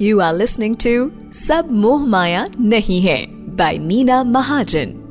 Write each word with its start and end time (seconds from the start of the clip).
You 0.00 0.20
are 0.20 0.32
listening 0.32 0.76
to 0.86 1.10
Sab 1.30 1.68
Moh 1.68 1.98
Maya 1.98 2.46
Nahi 2.50 3.02
Hai 3.02 3.26
by 3.58 3.78
Meena 3.82 4.22
Mahajan. 4.22 5.07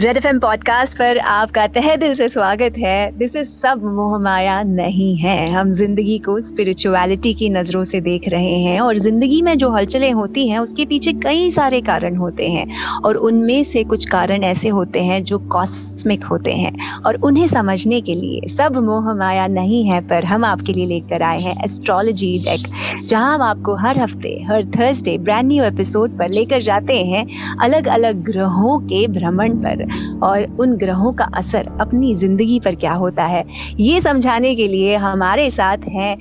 Red 0.00 0.16
F 0.16 0.26
podcast 0.36 0.96
पर 0.96 1.18
आपका 1.18 1.66
तह 1.66 1.94
दिल 1.96 2.14
से 2.14 2.28
स्वागत 2.28 2.74
है। 2.78 3.18
दिस 3.18 3.36
इज़ 3.36 3.48
सब 3.48 3.82
मोहमाया 3.84 4.62
नहीं 4.62 5.14
है। 5.18 5.36
हम 5.52 5.72
ज़िंदगी 5.72 6.18
को 6.18 6.38
स्पिरिचुअलिटी 6.40 7.32
की 7.34 7.48
नज़रों 7.50 7.84
से 7.84 8.00
देख 8.00 8.28
रहे 8.28 8.58
हैं 8.62 8.80
और 8.80 8.98
ज़िंदगी 8.98 9.40
में 9.42 9.58
जो 9.58 9.70
हलचलें 9.70 10.12
होती 10.12 10.48
हैं, 10.48 10.58
उसके 10.58 10.84
पीछे 10.86 11.12
कई 11.12 11.50
सारे 11.50 11.80
कारण 11.80 12.16
होते 12.16 12.48
हैं 12.48 12.66
और 13.04 13.16
उनमें 13.16 13.64
से 13.64 13.84
कुछ 13.84 14.04
कारण 14.06 14.44
ऐसे 14.44 14.68
होते 14.68 15.00
हैं 15.00 15.22
जो 15.24 15.38
कॉस्मिक 15.38 16.24
होते 16.24 16.52
हैं 16.52 17.00
और 17.06 17.16
उन्हें 17.16 17.46
समझने 17.46 18.00
के 18.00 18.14
लिए 18.14 18.48
सब 18.48 18.76
मोहमाया 18.76 19.46
नहीं 19.46 19.82
है 19.84 20.00
पर 20.08 20.24
हम 20.24 20.44
आपके 20.44 20.72
लिए 20.72 20.86
लेकर 20.86 21.22
आए 21.22 21.38
हैं 21.38 21.56
एस्ट्रोलॉजी 21.64 22.36
डेक 22.38 23.00
जहाँ 23.06 23.34
हम 23.34 23.42
आपको 23.42 23.76
हर 23.76 24.00
हफ़्ते, 24.00 24.44
हर 24.48 24.64
थर्सडे 24.78 25.16
ब्रांड 25.18 25.48
न्यू 25.48 25.64
एपिसोड 25.64 26.18
पर 26.18 26.28
लेकर 26.28 26.62
जाते 26.62 27.00
हैं 27.04 27.26
अलग 27.60 27.88
अलग 27.88 28.22
ग्रहों 28.24 28.78
के 28.78 29.06
भ्रमण 29.08 29.56
पर। 29.58 29.84
और 30.22 30.44
उन 30.60 30.76
ग्रहों 30.76 31.12
का 31.12 31.24
असर 31.34 31.68
अपनी 31.80 32.14
ज़िंदगी 32.14 32.58
पर 32.60 32.74
क्या 32.74 32.92
होता 32.94 33.24
है? 33.24 33.44
ये 33.80 34.00
समझाने 34.00 34.54
के 34.54 34.68
लिए 34.68 34.96
हमारे 34.96 35.50
साथ 35.50 35.88
हैं 35.88 36.14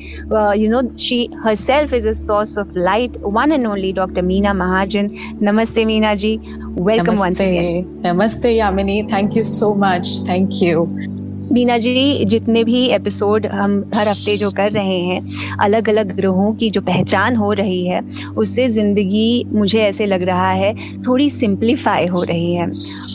you 0.55 0.69
know 0.71 0.81
she 0.97 1.27
herself 1.55 1.93
is 1.93 2.07
a 2.07 2.13
source 2.13 2.57
of 2.57 2.77
light 2.77 3.17
one 3.25 3.51
and 3.51 3.67
only 3.67 3.93
doctor 3.93 4.21
Meena 4.21 4.53
Mahajan 4.53 5.09
नमस्ते 5.43 5.85
मीना 5.85 6.13
जी 6.15 6.37
वेलकम 6.79 7.11
नमस्ते 7.11 7.81
नमस्ते 8.05 8.51
Yamini 8.51 9.01
thank 9.13 9.37
you 9.37 9.43
so 9.43 9.73
much 9.75 10.25
thank 10.29 10.49
you 10.63 11.24
Beena 11.51 11.77
ji, 11.77 12.25
जितने 12.25 12.63
भी 12.63 12.85
एपिसोड 12.87 13.45
हम 13.45 13.77
हर 13.95 14.07
हफ़्ते 14.07 14.35
जो 14.37 14.49
कर 14.51 14.71
रहे 14.71 14.99
हैं 14.99 15.57
अलग 15.57 15.89
अलग 15.89 16.15
ग्रहों 16.15 16.53
की 16.53 16.69
जो 16.69 16.81
पहचान 16.81 17.35
हो 17.35 17.51
रही 17.53 17.85
है, 17.87 18.01
उससे 18.37 18.67
ज़िंदगी 18.69 19.45
मुझे 19.51 19.79
ऐसे 19.79 20.05
लग 20.05 20.23
रहा 20.23 20.51
है, 20.51 20.73
थोड़ी 21.03 21.29
सिंप्लीफाई 21.29 22.07
हो 22.07 22.23
रही 22.23 22.53
है। 22.53 22.67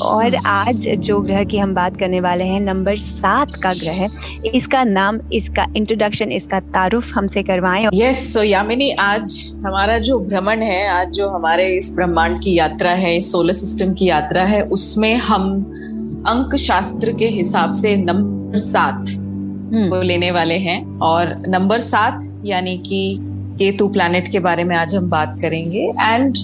और 0.05 0.37
आज 0.47 0.87
जो 0.99 1.19
ग्रह 1.21 1.45
की 1.45 1.59
हम 1.59 1.75
बात 1.75 1.99
करने 1.99 2.21
वाले 2.21 2.45
हैं 2.45 2.61
नंबर 2.61 2.97
सात 2.99 3.55
का 3.63 3.73
ग्रह 3.75 4.49
इसका 4.55 4.85
नाम, 4.85 5.21
इसका 5.33 5.67
इंट्रोडक्शन 5.77 6.33
इसका 6.33 6.61
तारुफ 6.71 7.13
हमसे 7.15 7.43
करवाएँ। 7.43 7.89
यस 7.95 8.33
सो 8.35 8.43
यामिनी, 8.43 8.91
आज 8.91 9.53
हमारा 9.67 9.99
जो 9.99 10.19
भ्रमण 10.21 10.63
है, 10.63 10.87
आज 10.91 11.13
जो 11.13 11.29
हमारे 11.29 11.69
इस 11.77 11.93
ब्रह्मांड 11.97 12.41
की 12.43 12.59
यात्रा 12.59 12.91
है 12.93 13.19
सोलर 13.21 13.53
सिस्टम 13.53 13.95
की 13.95 14.09
यात्रा 14.09 14.45
है, 14.45 14.63
उसमें 14.63 15.15
हम 15.19 16.00
अंक 16.29 16.55
शास्त्र 16.57 17.13
के 17.13 17.27
हिसाब 17.29 17.73
से 17.73 17.97
नंबर 17.97 18.59
सात 18.59 18.95
हम्म। 18.95 19.89
को 19.91 20.01
लेने 20.03 20.31
वाले 20.31 20.55
हैं। 20.55 20.99
और 20.99 21.33
नंबर 21.49 21.79
सात 21.79 22.21
यानी 22.45 22.77
कि 22.79 23.19
केतु 23.59 23.89
प्लैनेट 23.89 24.29
के 24.29 24.39
बारे 24.39 24.65
में 24.65 24.77
आज 24.77 24.95
हम 24.97 25.09
बात 25.11 25.37
करेंगे। 25.41 25.91
And 26.03 26.37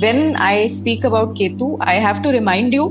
when 0.00 0.36
I 0.36 0.68
speak 0.68 1.06
about 1.06 1.36
Ketu 1.38 1.78
I 1.82 1.98
have 1.98 2.22
to 2.22 2.30
remind 2.30 2.74
you 2.74 2.88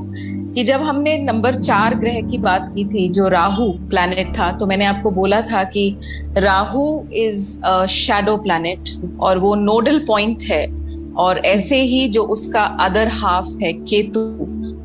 कि 0.55 0.63
जब 0.63 0.81
हमने 0.81 1.17
नंबर 1.17 1.55
चार 1.55 1.95
ग्रह 1.95 2.19
की 2.21 2.37
बात 2.37 2.71
की 2.75 2.85
थी 2.85 3.09
जो 3.09 3.27
राहु 3.27 3.69
प्लैनेट 3.89 4.33
था 4.39 4.51
तो 4.51 4.65
मैंने 4.67 4.85
आपको 4.85 5.11
बोला 5.11 5.41
था 5.41 5.63
कि 5.63 5.95
राहु 6.37 7.01
इज़ 7.13 7.61
शैडो 7.89 8.37
प्लैनेट 8.37 8.89
और 9.19 9.37
वो 9.37 9.55
नोडल 9.55 9.99
पॉइंट 9.99 10.41
है। 10.41 10.65
और 11.13 11.37
ऐसे 11.37 11.81
ही 11.81 12.07
जो 12.07 12.23
उसका 12.23 12.63
अदर 12.79 13.07
हाफ़ 13.07 13.47
है 13.63 13.73
केतु 13.73 14.19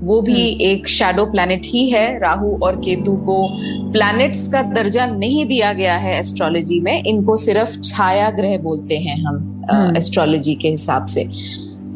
वो 0.01 0.21
भी 0.23 0.43
हम्म। 0.43 0.61
एक 0.63 0.89
शैडो 0.89 1.25
प्लैनेट 1.27 1.67
ही 1.67 1.89
है 1.91 2.19
राहु 2.19 2.51
और 2.63 2.77
केतु 2.81 3.17
को 3.27 3.37
प्लैनेट्स 3.93 4.47
का 4.49 4.63
दर्जा 4.73 5.07
नहीं 5.07 5.47
दिया 5.47 5.73
गया 5.73 5.97
है 5.97 6.19
एस्ट्रोलॉजी 6.19 6.81
में 6.81 7.03
इनको 7.03 7.37
सिर्फ़ 7.37 7.79
छाया 7.83 8.31
ग्रह 8.31 8.57
बोलते 8.59 8.99
हैं 8.99 9.17
हम 9.25 9.95
एस्ट्रोलॉजी 9.97 10.53
हम्म। 10.53 10.61
के 10.63 10.69
हिसाब 10.69 11.07
से 11.07 11.29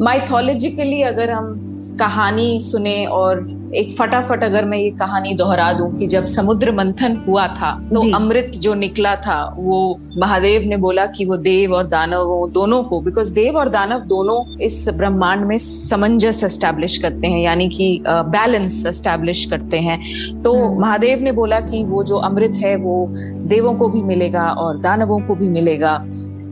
माइथोलॉजिकली 0.00 1.03
अगर 1.05 1.30
हम 1.30 1.71
कहानी 1.98 2.61
सुने 2.61 3.05
और 3.07 3.42
एक 3.77 3.91
फटाफट 3.92 4.45
अगर 4.45 4.64
मैं 4.64 4.79
ये 4.79 4.91
कहानी 4.91 5.35
दोहरा 5.35 5.73
दूँ 5.73 5.91
कि 5.95 6.07
जब 6.07 6.27
समुद्र 6.27 6.73
मंथन 6.73 7.17
हुआ 7.27 7.47
था 7.51 7.73
तो 7.89 8.01
अमृत 8.17 8.51
जो 8.57 8.75
निकला 8.75 9.14
था 9.17 9.39
वो 9.58 9.79
महादेव 10.19 10.69
ने 10.69 10.77
बोला 10.77 11.07
कि 11.07 11.25
वो 11.25 11.36
देव 11.39 11.75
और 11.75 11.86
दानव 11.86 12.48
दोनों 12.53 12.83
को 12.85 13.01
बिकॉज़ 13.01 13.33
देव 13.35 13.57
और 13.57 13.69
दानव 13.69 14.01
दोनों 14.07 14.58
इस 14.58 14.89
ब्रह्मांड 14.89 15.45
में 15.47 15.57
समंजस 15.58 16.42
एस्टेब्लिश 16.45 16.97
करते 16.97 17.27
हैं 17.27 17.42
यानी 17.42 17.69
कि 17.69 18.03
बैलेंस 18.07 18.85
एस्टेब्लिश 18.86 19.45
करते 19.45 19.79
हैं। 19.79 19.98
तो 20.42 20.55
हम्म। 20.55 20.80
महादेव 20.80 21.23
ने 21.23 21.33
बोला 21.33 21.61
कि 21.61 21.85
वो 21.85 22.03
जो 22.03 22.17
अमृत 22.20 22.55
है 22.55 22.74
वो 22.77 23.07
देवों 23.48 23.74
को 23.74 23.89
भी 23.89 24.03
मिलेगा 24.03 24.48
और 24.59 24.80
दानवों 24.80 25.19
को 25.20 25.35
भी 25.35 25.48
मिलेगा। 25.48 25.97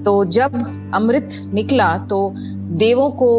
तो 0.05 0.25
जब 0.27 0.53
अमृत 0.95 1.29
निकला 1.55 1.97
तो 2.11 2.33
देवों 2.79 3.11
को 3.13 3.31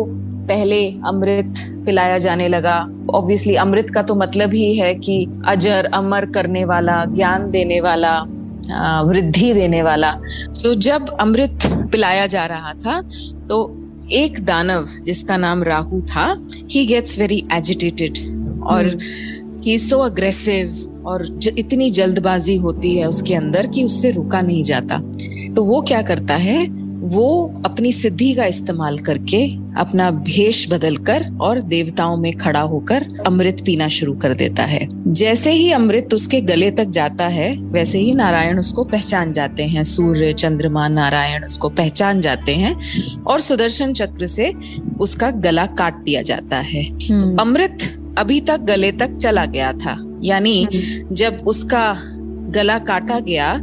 पहले 0.47 0.85
अमृत 1.07 1.53
पिलाया 1.85 2.17
जाने 2.17 2.47
लगा। 2.47 2.77
ऑब्वियसली 3.13 3.55
अमृत 3.55 3.89
का 3.89 4.01
तो 4.01 4.15
मतलब 4.15 4.53
ही 4.53 4.75
है 4.77 4.93
कि 4.95 5.25
अजर 5.47 5.85
अमर 5.93 6.25
करने 6.25 6.63
वाला 6.65 7.03
ज्ञान 7.05 7.49
देने 7.51 7.79
वाला 7.81 8.19
वृद्धि 9.03 9.53
देने 9.53 9.81
वाला। 9.81 10.13
सो 10.21 10.73
so, 10.73 10.79
जब 10.79 11.09
अमृत 11.19 11.59
पिलाया 11.91 12.25
जा 12.27 12.45
रहा 12.45 12.73
था 12.75 13.01
तो 13.47 13.77
एक 14.11 14.39
दानव 14.45 14.87
जिसका 15.05 15.37
नाम 15.37 15.63
राहु 15.63 16.01
था 16.05 16.25
ही 16.71 16.85
गेट्स 16.85 17.19
वेरी 17.19 17.43
एजिटेटेड 17.53 18.17
और 18.63 18.97
ही 19.63 19.77
सो 19.77 19.97
अग्रेसिव 19.99 21.03
और 21.05 21.25
ज, 21.25 21.55
इतनी 21.57 21.89
जल्दबाजी 21.91 22.55
होती 22.57 22.95
है 22.97 23.07
उसके 23.07 23.35
अंदर 23.35 23.67
कि 23.67 23.83
उससे 23.83 24.11
रुका 24.11 24.41
नहीं 24.41 24.63
जाता। 24.63 24.97
तो 25.55 25.63
वो 25.63 25.81
क्या 25.81 26.01
करता 26.01 26.35
है 26.35 26.59
वो 27.03 27.61
अपनी 27.65 27.91
सिद्धि 27.91 28.33
का 28.33 28.45
इस्तेमाल 28.45 28.97
करके 28.99 29.45
अपना 29.77 30.09
भेष 30.11 30.67
बदलकर 30.69 31.25
और 31.41 31.59
देवताओं 31.65 32.17
में 32.17 32.31
खड़ा 32.33 32.61
होकर 32.61 33.05
अमृत 33.25 33.61
पीना 33.65 33.87
शुरू 33.87 34.13
कर 34.15 34.33
देता 34.33 34.63
है 34.63 34.87
जैसे 35.13 35.51
ही 35.51 35.71
अमृत 35.71 36.13
उसके 36.13 36.41
गले 36.41 36.69
तक 36.71 36.89
जाता 36.89 37.27
है 37.27 37.51
वैसे 37.71 37.99
ही 37.99 38.13
नारायण 38.13 38.59
उसको 38.59 38.83
पहचान 38.83 39.31
जाते 39.31 39.63
हैं 39.63 39.83
सूर्य 39.85 40.33
चंद्रमा 40.33 40.87
नारायण 40.89 41.45
उसको 41.45 41.69
पहचान 41.71 42.21
जाते 42.21 42.55
हैं 42.55 42.75
और 43.23 43.41
सुदर्शन 43.41 43.93
चक्र 43.93 44.27
से 44.27 44.53
उसका 44.99 45.31
गला 45.41 45.65
काट 45.73 46.03
दिया 46.03 46.21
जाता 46.21 46.57
है 46.65 46.85
तो। 46.99 47.35
अमृत 47.37 47.89
अभी 48.17 48.39
तक 48.41 48.61
गले 48.63 48.91
तक 48.91 49.17
चला 49.17 49.45
गया 49.47 49.73
था 49.75 49.97
यानी 50.23 50.61
हम्म। 50.63 51.15
जब 51.15 51.43
उसका 51.47 51.83
गला 52.51 52.77
काटा 52.87 53.19
गया 53.19 53.53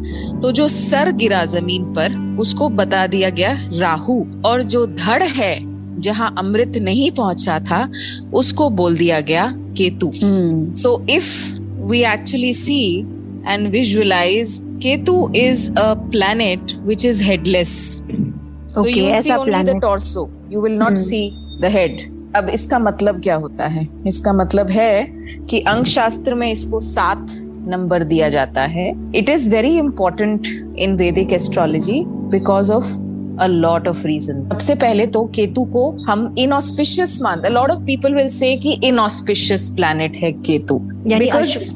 तो 0.43 0.53
जो 0.53 0.69
सर 0.69 1.11
गिरा 1.13 1.45
ज़मीन 1.45 1.85
पर 1.95 2.17
उसको 2.41 2.69
बता 2.71 3.07
दिया 3.07 3.31
गया 3.31 3.59
राहु। 3.73 4.23
और 4.47 4.63
जो 4.65 4.85
धड़ 4.87 5.23
है 5.23 5.57
जहाँ 6.01 6.35
अमृत 6.39 6.77
नहीं 6.79 7.11
पहुँचा 7.11 7.59
था 7.61 7.89
उसको 8.35 8.69
बोल 8.71 8.97
दिया 8.97 9.21
गया 9.21 9.47
Ketu. 9.79 10.11
So 10.15 11.07
if 11.11 11.61
we 11.91 12.03
actually 12.05 12.53
see 12.55 12.83
and 13.49 13.69
visualise 13.69 14.61
Ketu 14.83 15.17
is 15.37 15.71
a 15.73 15.93
planet 16.11 16.73
which 16.87 17.05
is 17.07 17.23
headless 17.23 17.71
so 17.99 18.87
you 18.87 19.23
see 19.23 19.35
only 19.35 19.63
the 19.65 19.81
torso 19.83 20.29
you 20.53 20.61
will 20.63 20.77
not 20.79 20.97
see 20.99 21.29
the 21.63 21.71
head 21.73 22.07
अब 22.37 22.49
इसका 22.49 22.79
मतलब 22.79 23.21
क्या 23.23 23.35
होता 23.35 23.67
है? 23.67 23.87
इसका 24.07 24.33
मतलब 24.33 24.71
है 24.71 25.07
कि 25.51 25.61
अंक 25.61 25.87
शास्त्र 25.87 26.35
में 26.35 26.51
इसको 26.53 26.81
सात 26.81 27.27
नंबर 27.69 28.05
दिया 28.05 28.29
जाता 28.29 28.63
है। 28.67 28.89
It 29.15 29.31
is 29.31 29.51
very 29.51 29.77
important 29.79 30.47
in 30.79 30.97
Vedic 30.97 31.33
astrology 31.33 32.03
because 32.07 32.73
of 32.73 32.97
a 33.41 33.47
lot 33.47 33.89
of 33.89 34.07
reason 34.07 34.49
सबसे 34.49 34.75
पहले 34.77 35.07
तो 35.07 35.25
केतु 35.35 35.65
को 35.65 35.91
हम 36.09 36.35
इनऑस्पिशियस 36.39 37.19
मानते 37.23 37.49
lot 37.49 37.71
of 37.71 37.83
people 37.83 38.15
will 38.15 38.29
say 38.29 38.55
कि 38.57 38.79
इनऑस्पिशियस 38.85 39.69
प्लैनेट 39.77 40.17
है 40.23 40.33
केतु। 40.33 40.79
बिकॉज़ 40.79 41.73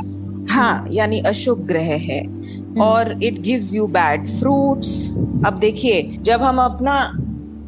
हाँ 0.50 0.88
यानी 0.92 1.18
अशुभ 1.20 1.58
ग्रह 1.66 1.92
है। 2.02 2.22
हम्म। 2.22 2.80
और 2.80 3.22
it 3.24 3.40
gives 3.40 3.74
you 3.74 3.86
bad 3.88 4.28
fruits 4.28 5.16
अब 5.46 5.58
देखिए 5.60 6.02
जब 6.22 6.42
हम 6.42 6.58
अपना 6.58 6.96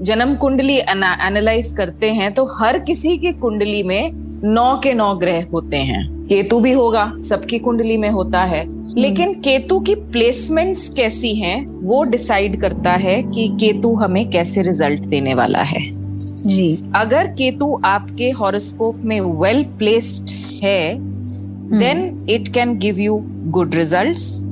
जन्म 0.02 0.34
कुंडली 0.34 0.76
एनालाइज 0.78 1.72
करते 1.72 2.10
हैं 2.12 2.32
तो 2.34 2.44
हर 2.58 2.78
किसी 2.78 3.16
की 3.18 3.32
कुंडली 3.32 3.82
में 3.82 4.10
नौ 4.44 4.80
के 4.84 4.92
नौ 4.94 5.14
ग्रह 5.14 5.46
होते 5.52 5.76
हैं। 5.76 6.02
केतु 6.28 6.60
भी 6.60 6.72
होगा 6.72 7.12
सबकी 7.20 7.58
कुंडली 7.58 7.96
में 7.96 8.10
होता 8.10 8.44
है। 8.44 8.84
लेकिन 9.00 9.34
केतु 9.34 9.80
की 9.80 9.94
प्लेसमेंट्स 9.94 10.88
कैसी 10.88 11.34
हैं 11.34 11.66
वो 11.66 12.04
डिसाइड 12.04 12.60
करता 12.60 12.90
है 12.90 13.22
कि 13.22 13.48
केतु 13.60 13.94
हमें 13.94 14.30
कैसे 14.30 14.62
रिज़ल्ट 14.62 15.00
देने 15.00 15.34
वाला 15.34 15.62
है। 15.62 15.92
जी। 16.24 16.92
अगर 16.96 17.26
केतु 17.26 17.80
आपके 17.84 18.30
हॉरोस्कोप 18.30 19.00
में 19.04 19.20
वेल 19.20 19.62
well 19.62 19.78
प्लेस्ड 19.78 20.28
है 20.64 20.96
then 21.78 22.26
it 22.30 22.48
can 22.48 22.78
give 22.78 22.98
you 22.98 23.20
good 23.26 23.74
results 23.74 24.44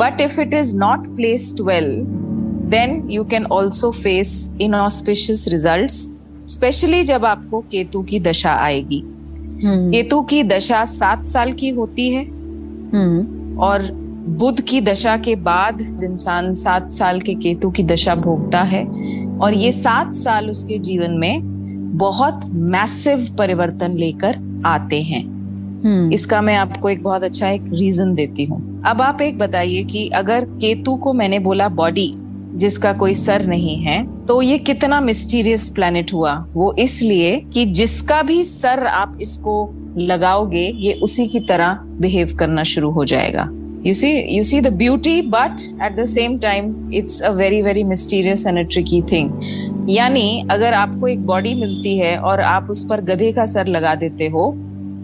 but 0.00 0.20
if 0.20 0.40
it 0.40 0.54
is 0.54 0.76
not 0.76 1.16
placed 1.16 1.60
well 1.60 2.02
then 2.70 3.08
you 3.10 3.24
can 3.24 3.44
also 3.44 3.90
face 3.90 4.52
inauspicious 4.60 5.48
result 5.48 5.90
specially 6.48 7.04
जब 7.04 7.24
आपको 7.24 7.60
केतु 7.60 8.02
की 8.02 8.20
दशा 8.20 8.52
आएगी। 8.52 9.02
केतु 9.58 10.20
की 10.22 10.42
दशा 10.44 10.84
सात 10.84 11.26
साल 11.28 11.52
की 11.52 11.68
होती 11.70 12.08
है 12.10 12.24
हम्म। 12.24 13.58
और 13.58 13.82
बुध 14.38 14.60
की 14.60 14.80
दशा 14.80 15.16
के 15.16 15.34
बाद 15.42 15.80
इंसान 16.04 16.52
सात 16.54 16.90
साल 16.92 17.20
के 17.20 17.34
केतु 17.34 17.70
की 17.70 17.82
दशा 17.82 18.14
भोगता 18.16 18.62
है 18.64 18.84
और 19.38 19.54
ये 19.54 19.70
सात 19.72 20.14
साल 20.14 20.50
उसके 20.50 20.78
जीवन 20.80 21.18
में 21.18 21.42
बहुत 21.98 22.44
मैसिव 22.72 23.26
परिवर्तन 23.38 23.92
लेकर 23.94 24.38
आते 24.66 25.02
हैं 25.02 25.24
हम्म। 25.76 26.12
इसका 26.12 26.40
मैं 26.40 26.56
आपको 26.56 26.88
एक 26.88 27.02
बहुत 27.02 27.22
अच्छा 27.22 27.48
एक 27.48 27.62
रीजन 27.72 28.14
देती 28.14 28.44
हूँ 28.44 28.82
अब 28.86 29.02
आप 29.02 29.22
एक 29.22 29.38
बताइए 29.38 29.84
कि 29.84 30.08
अगर 30.14 30.44
केतु 30.60 30.96
को 30.96 31.12
मैंने 31.12 31.38
बोला 31.38 31.68
बॉडी 31.74 32.10
जिसका 32.54 32.92
कोई 32.92 33.14
सर 33.14 33.46
नहीं 33.46 33.76
है 33.78 34.00
तो 34.28 34.40
ये 34.42 34.58
कितना 34.58 35.00
मिस्टीरियस 35.00 35.70
प्लैनेट 35.70 36.12
हुआ? 36.12 36.32
वो 36.54 36.72
इसलिए 36.78 37.36
कि 37.54 37.64
जिसका 37.64 38.22
भी 38.22 38.42
सर 38.44 38.86
आप 38.86 39.18
इसको 39.22 39.74
लगाओगे, 39.98 40.64
ये 40.76 40.92
उसी 41.02 41.26
की 41.26 41.40
तरह 41.40 41.78
बिहेव 42.00 42.34
करना 42.38 42.62
शुरू 42.62 42.90
हो 42.90 43.04
जाएगा। 43.04 43.48
You 43.86 43.92
see 43.94 44.12
you 44.36 44.42
see 44.42 44.60
the 44.60 44.72
beauty, 44.78 45.14
but 45.32 45.64
at 45.80 45.96
the 45.96 46.06
same 46.06 46.38
time, 46.40 46.70
it's 46.92 47.20
a 47.20 47.30
very 47.32 47.60
very 47.62 47.84
mysterious 47.84 48.44
and 48.46 48.58
a 48.58 48.64
tricky 48.66 49.00
thing. 49.10 49.30
यानी 49.88 50.46
अगर 50.50 50.74
आपको 50.74 51.08
एक 51.08 51.26
बॉडी 51.26 51.54
मिलती 51.54 51.96
है 51.98 52.16
और 52.18 52.40
आप 52.40 52.70
उस 52.70 52.84
पर 52.90 53.00
गधे 53.00 53.32
का 53.32 53.46
सर 53.46 53.66
लगा 53.66 53.94
देते 53.94 54.28
हो 54.28 54.52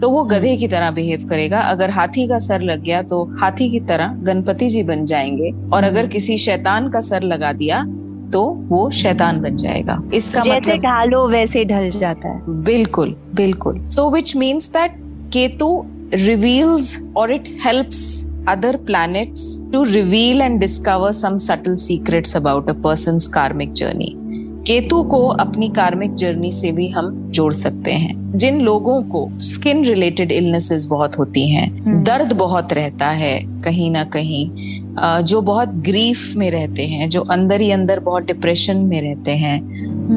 तो 0.01 0.09
वो 0.09 0.23
गधे 0.23 0.55
की 0.57 0.67
तरह 0.67 0.91
बिहेव 0.91 1.25
करेगा। 1.29 1.59
अगर 1.59 1.89
हाथी 1.89 2.27
का 2.27 2.37
सर 2.39 2.61
लग 2.61 2.81
गया 2.83 3.01
तो 3.01 3.23
हाथी 3.41 3.69
की 3.71 3.79
तरह 3.79 4.13
गणपति 4.23 4.69
जी 4.69 4.83
बन 4.83 5.05
जाएँगे। 5.05 5.51
और 5.73 5.83
अगर 5.83 6.07
किसी 6.07 6.37
शैतान 6.37 6.89
का 6.89 6.99
सर 7.01 7.23
लगा 7.23 7.51
दिया 7.53 7.83
तो 8.33 8.43
वो 8.69 8.89
शैतान 8.93 9.41
बन 9.41 9.55
जाएगा 9.57 10.01
इसका 10.13 10.41
जैसे 10.41 10.57
मतलब 10.57 10.81
ढालो 10.81 11.27
वैसे 11.29 11.65
ढल 11.65 11.89
जाता 11.91 12.29
है 12.29 12.61
बिल्कुल 12.63 13.15
बिल्कुल 13.35 13.79
so 13.89 14.09
which 14.11 14.35
means 14.35 14.69
that 14.71 14.97
Ketu 15.33 15.71
reveals 16.15 16.97
और 17.17 17.31
it 17.31 17.57
helps 17.65 18.03
other 18.45 18.77
planets 18.79 19.43
to 19.67 19.85
reveal 19.87 20.41
and 20.41 20.59
discover 20.59 21.11
some 21.13 21.37
subtle 21.39 21.77
secrets 21.77 22.35
about 22.35 22.69
a 22.69 22.73
person's 22.77 23.27
karmic 23.29 23.73
journey. 23.73 24.11
Ketu 24.65 25.01
को 25.03 25.27
अपनी 25.27 25.67
कार्मिक 25.69 26.13
जर्नी 26.15 26.51
से 26.51 26.71
भी 26.71 26.87
हम 26.89 27.11
जोड़ 27.31 27.53
सकते 27.53 27.91
हैं 27.93 28.37
जिन 28.37 28.59
लोगों 28.61 29.01
को 29.05 29.27
स्किन 29.43 29.83
रिलेटेड 29.85 30.31
इलनेसेस 30.31 30.85
बहुत 30.85 31.17
होती 31.17 31.47
हैं 31.47 31.67
हम्म। 31.77 32.03
दर्द 32.03 32.33
बहुत 32.33 32.73
रहता 32.73 33.09
है 33.13 33.33
कहीं 33.63 33.89
ना 33.91 34.03
कहीं 34.13 34.45
जो 34.99 35.41
बहुत 35.41 35.69
ग्रीफ 35.85 36.35
में 36.37 36.49
रहते 36.51 36.85
हैं 36.87 37.09
जो 37.09 37.21
अंदर 37.31 37.61
ही 37.61 37.71
अंदर 37.71 37.99
बहुत 37.99 38.23
डिप्रेशन 38.23 38.77
में 38.77 39.01
रहते 39.01 39.31
हैं 39.31 39.59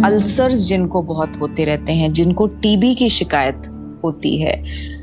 अल्सर्स 0.02 0.52
हम्म। 0.52 0.66
जिनको 0.66 1.02
बहुत 1.02 1.40
होते 1.40 1.64
रहते 1.64 1.92
हैं 1.92 2.12
जिनको 2.12 2.46
टीबी 2.62 2.94
की 2.94 3.08
शिकायत 3.10 3.72
होती 4.04 4.36
है 4.36 4.56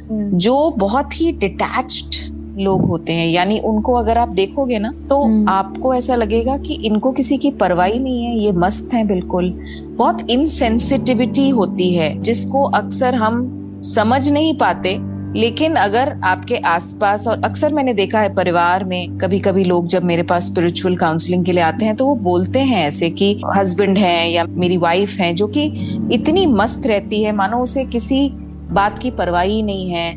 हम्म। 0.10 0.38
जो 0.38 0.70
बहुत 0.78 1.20
ही 1.22 1.31
डिटैच्ड 1.31 2.22
लोग 2.60 2.86
होते 2.86 3.14
हैं 3.14 3.28
यानी 3.28 3.60
उनको 3.60 3.94
अगर 3.94 4.18
आप 4.18 4.30
देखोगे 4.30 4.80
ना 4.80 4.92
तो 5.10 5.22
हम्म। 5.22 5.50
आपको 5.50 5.94
ऐसा 5.94 6.16
लगेगा 6.16 6.58
कि 6.58 6.74
इनको 6.86 7.12
किसी 7.12 7.38
की 7.38 7.52
परवाही 7.52 8.00
नहीं 8.00 8.25
है 8.25 8.38
ये 8.40 8.52
मस्त 8.58 8.94
है 8.94 9.04
बिल्कुल 9.08 9.52
बहुत 9.98 10.30
इनसेंसिटिविटी 10.31 11.50
होती 11.50 11.94
है 11.94 12.14
जिसको 12.22 12.64
अक्सर 12.74 13.16
हम 13.16 13.42
समझ 13.86 14.30
नहीं 14.31 14.54
पाते 14.58 14.98
लेकिन 15.36 15.76
अगर 15.76 16.14
आपके 16.24 16.58
आसपास 16.68 17.28
और 17.28 17.42
अक्सर 17.44 17.74
मैंने 17.74 17.94
देखा 17.94 18.20
है 18.20 18.34
परिवार 18.36 18.84
में 18.84 19.18
कभी 19.18 19.40
कभी 19.40 19.64
लोग 19.64 19.88
जब 19.88 20.04
मेरे 20.04 20.24
पास 20.24 20.46
स्पिरिचुअल 20.46 20.96
काउंसलिंग 20.96 21.46
के 21.46 21.52
लिए 21.52 21.64
आते 21.64 21.86
हैं 21.86 21.96
तो 21.96 22.06
वो 22.06 22.16
बोलते 22.24 22.60
हैं 22.62 22.86
ऐसे 22.88 23.10
कि 23.12 23.34
हस्बैंड 23.56 23.98
है 23.98 24.30
या 24.32 24.44
मेरी 24.46 24.78
वाइफ 24.78 25.16
है 25.20 25.34
जो 25.34 25.48
कि 25.48 25.66
इतनी 26.14 26.46
मस्त 26.54 26.88
रहती 26.88 27.24
है 27.24 27.32
मानो 27.32 27.62
उसे 27.62 27.86
किसी 27.88 28.30
बात 28.72 29.00
की 29.00 29.12
परवाही 29.12 29.62
नहीं 29.64 29.90
है 29.90 30.12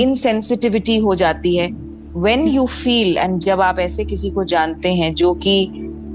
इनसेंसिटिविटी 0.00 0.98
uh, 0.98 1.04
हो 1.04 1.14
जाती 1.14 1.56
है 1.56 1.68
वेन 2.16 2.46
यू 2.48 2.66
फील 2.66 3.16
एंड 3.18 3.38
जब 3.40 3.60
आप 3.60 3.78
ऐसे 3.78 4.04
किसी 4.04 4.30
को 4.30 4.44
जानते 4.44 4.94
हैं 4.94 5.14
जो 5.14 5.34
कि 5.36 5.64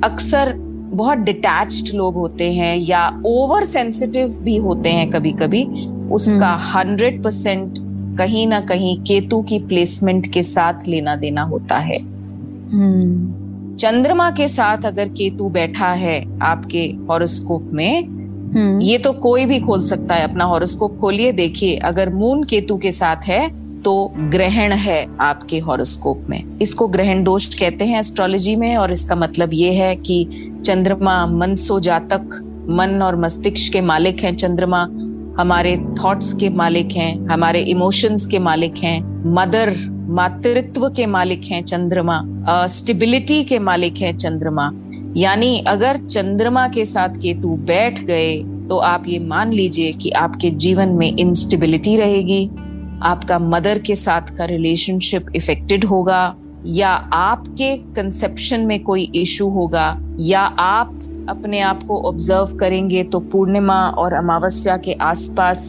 अक्सर 0.04 0.54
बहुत 0.94 1.18
डिटैच्ड 1.20 1.96
लोग 1.96 2.16
होते 2.16 2.52
हैं 2.54 2.76
या 2.78 3.08
ओवर 3.26 3.64
सेंसिटिव 3.64 4.38
भी 4.42 4.56
होते 4.58 4.90
हैं 4.90 5.10
कभी 5.12 5.32
कभी 5.34 5.64
उसका 6.12 6.54
हंड्रेड 6.74 7.14
हम्म। 7.14 7.24
परसेंट 7.24 7.80
कहीं 8.16 8.46
ना 8.48 8.60
कहीं 8.62 8.98
केतु 9.04 9.42
की 9.42 9.60
प्लेसमेंट 9.60 10.32
के 10.34 10.44
साथ 10.44 10.88
लेना 10.88 11.16
देना 11.16 11.42
होता 11.44 11.78
है 11.80 11.98
हम्म। 12.72 13.76
चंद्रमा 13.78 14.30
के 14.32 14.48
साथ 14.48 14.86
अगर 14.86 15.08
केतु 15.10 15.50
बैठा 15.50 15.92
है 15.96 16.22
आपके 16.42 16.86
हॉरोस्कोप 17.10 17.70
में 17.74 18.04
हम्म। 18.04 18.80
ये 18.82 18.98
तो 18.98 19.12
कोई 19.20 19.46
भी 19.46 19.60
खोल 19.60 19.84
सकता 19.84 20.16
है 20.16 20.24
अपना 20.24 20.46
हॉरोस्कोप 20.46 20.98
खोलिए 20.98 21.32
देखिए 21.34 21.76
अगर 21.84 22.10
मून 22.14 22.44
केतु 22.44 22.78
के 22.78 22.92
साथ 22.92 23.24
है 23.26 23.42
तो 23.84 23.94
ग्रहण 24.32 24.74
है 24.74 25.06
आपके 25.22 25.60
हॉरोस्कोप 25.60 26.24
में 26.30 26.60
इसको 26.60 26.88
ग्रहण 26.88 27.24
दोष 27.24 27.54
कहते 27.56 27.86
हैं 27.86 28.00
एस्ट्रोलॉजी 28.00 28.56
में 28.56 28.76
और 28.78 28.92
इसका 28.92 29.16
मतलब 29.16 29.54
ये 29.54 29.72
है 29.74 29.96
कि 29.98 30.26
चंद्रमा 30.66 31.26
मनसो 31.30 31.80
जातक 31.80 32.40
मन 32.72 33.02
और 33.02 33.16
मस्तिष्क 33.16 33.74
के 33.74 33.82
मालिक 33.82 34.24
हैं 34.24 34.36
चंद्रमा 34.36 34.86
हमारे 35.38 35.76
थॉट्स 36.00 36.34
के 36.34 36.50
मालिक 36.52 36.92
हैं, 36.92 37.28
हमारे 37.28 37.62
इमोशंस 37.62 38.26
के 38.28 38.40
मालिक 38.40 38.78
हैं 38.78 39.00
मदर 39.34 39.74
मातृत्व 40.10 40.88
के 40.90 41.06
मालिक 41.06 41.46
हैं 41.46 41.64
चंद्रमा 41.64 42.22
स्टेबिलिटी 42.70 43.44
के 43.44 43.60
मालिक 43.60 43.98
हैं 43.98 44.16
चंद्रमा। 44.18 44.70
यानी 45.18 45.58
अगर 45.68 45.98
चंद्रमा 45.98 46.68
के 46.68 46.86
साथ 46.86 47.20
केतु 47.22 47.56
बैठ 47.68 48.00
गए 48.04 48.36
तो 48.70 48.78
आप 48.78 49.08
ये 49.08 49.20
मान 49.20 49.52
लीजिए 49.54 49.92
कि 49.92 50.10
आपके 50.18 50.50
जीवन 50.58 50.90
में 50.90 51.08
इंस्टेबिलिटी 51.10 51.96
रहेगी, 51.98 52.46
आपका 53.04 53.40
मदर 53.40 53.80
के 53.80 53.96
साथ 53.96 54.36
का 54.38 54.46
रिलेशनशिप 54.46 55.26
इफेक्टेड 55.36 55.86
होगा, 55.86 56.36
या 56.66 56.90
आपके 57.14 57.76
कंसेप्शन 57.96 58.66
में 58.66 58.80
कोई 58.84 59.10
इशू 59.16 59.50
होगा, 59.50 59.98
या 60.20 60.42
आप 60.60 61.00
अपने 61.30 61.60
आप 61.62 61.84
को 61.84 62.02
ऑब्ज़र्व 62.08 62.56
करेंगे 62.58 63.04
तो 63.04 63.20
पूर्णिमा 63.32 63.80
और 63.98 64.14
अमावस्या 64.14 64.78
के 64.78 64.94
आसपास 65.02 65.68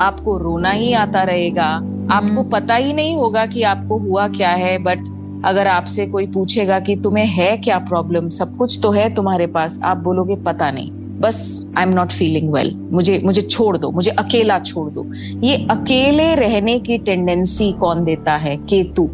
आपको 0.00 0.36
रोना 0.38 0.70
ही 0.70 0.92
आता 0.92 1.22
रहेगा। 1.22 1.64
आपको 1.64 2.40
हम्म। 2.40 2.50
पता 2.50 2.74
ही 2.74 2.92
नहीं 2.92 3.14
होगा 3.16 3.44
कि 3.46 3.62
आपको 3.62 3.98
हुआ 3.98 4.26
क्या 4.28 4.50
है 4.50 4.76
बट 4.78 5.12
अगर 5.44 5.66
आपसे 5.66 6.06
कोई 6.06 6.26
पूछेगा 6.26 6.78
कि 6.80 6.96
तुम्हें 6.96 7.26
है 7.26 7.56
क्या 7.56 7.78
प्रॉब्लम 7.78 8.28
सब 8.30 8.56
कुछ 8.56 8.78
तो 8.82 8.90
है 8.90 9.14
तुम्हारे 9.14 9.46
पास 9.46 9.78
आप 9.84 9.96
बोलोगे 9.96 10.36
पता 10.36 10.70
नहीं। 10.70 10.90
बस 11.20 11.70
I 11.78 11.82
am 11.82 11.90
not 11.90 12.12
feeling 12.12 12.52
well 12.54 12.74
मुझे 12.92 13.18
मुझे 13.24 13.42
छोड़ 13.42 13.76
दो 13.78 13.90
मुझे 13.90 14.10
अकेला 14.10 14.58
छोड़ 14.58 14.90
दो। 14.90 15.04
ये 15.42 15.56
अकेले 15.70 16.34
रहने 16.34 16.78
की 16.78 16.98
टेंडेंसी 16.98 17.72
कौन 17.72 18.04
देता 18.04 18.36
है? 18.36 18.56
केतु। 18.56 19.08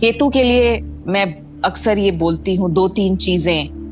केतु 0.00 0.28
के 0.28 0.42
लिए 0.42 0.80
मैं 1.06 1.24
अक्सर 1.64 1.98
ये 1.98 2.10
बोलती 2.10 2.54
हूँ 2.54 2.72
दो 2.72 2.88
तीन 2.88 3.16
चीज़ें। 3.16 3.83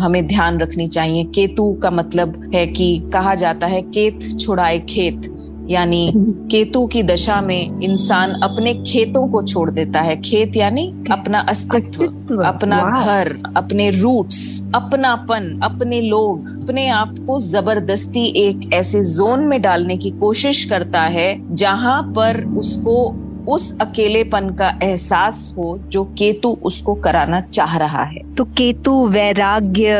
हमें 0.00 0.26
ध्यान 0.26 0.60
रखनी 0.60 0.86
चाहिए। 0.86 1.24
केतु 1.24 1.72
का 1.72 1.90
मतलब 1.90 2.50
है 2.54 2.66
कि 2.66 3.10
कहा 3.12 3.34
जाता 3.34 3.66
है 3.66 3.82
केत 3.82 4.38
छुड़ाए 4.40 4.78
खेत। 4.78 5.32
यानी 5.70 6.12
केतु 6.50 6.86
की 6.86 7.02
दशा 7.02 7.40
में 7.40 7.80
इंसान 7.80 8.30
अपने 8.30 8.74
खेतों 8.74 9.28
को 9.28 9.42
छोड़ 9.42 9.70
देता 9.70 10.00
है। 10.00 10.16
खेत 10.20 10.56
यानी 10.56 10.86
अपना 11.12 11.38
अस्तित्व 11.38 12.04
अपना 12.42 12.80
घर 13.04 13.42
अपने 13.56 13.90
रूट्स 13.90 14.68
अपनापन 14.74 15.60
अपने 15.62 16.00
लोग 16.00 16.62
अपने 16.62 16.88
आप 16.88 17.14
को 17.26 17.38
ज़बरदस्ती 17.40 18.24
एक 18.36 18.72
ऐसे 18.74 19.04
जोन 19.04 19.40
में 19.40 19.62
डालने 19.62 19.96
की 19.96 20.10
कोशिश 20.10 20.64
करता 20.64 21.02
है 21.02 21.54
जहाँ 21.54 22.02
पर 22.16 22.44
उसको 22.44 23.25
उस 23.48 23.80
अकेलेपन 23.80 24.50
का 24.50 24.78
एहसास 24.82 25.54
हो 25.58 25.80
जो 25.88 26.04
केतु 26.04 26.58
उसको 26.62 26.94
कराना 26.94 27.40
चाह 27.40 27.76
रहा 27.76 28.02
है। 28.02 28.34
तो 28.34 28.44
केतु 28.44 29.06
वैराग्य 29.06 29.94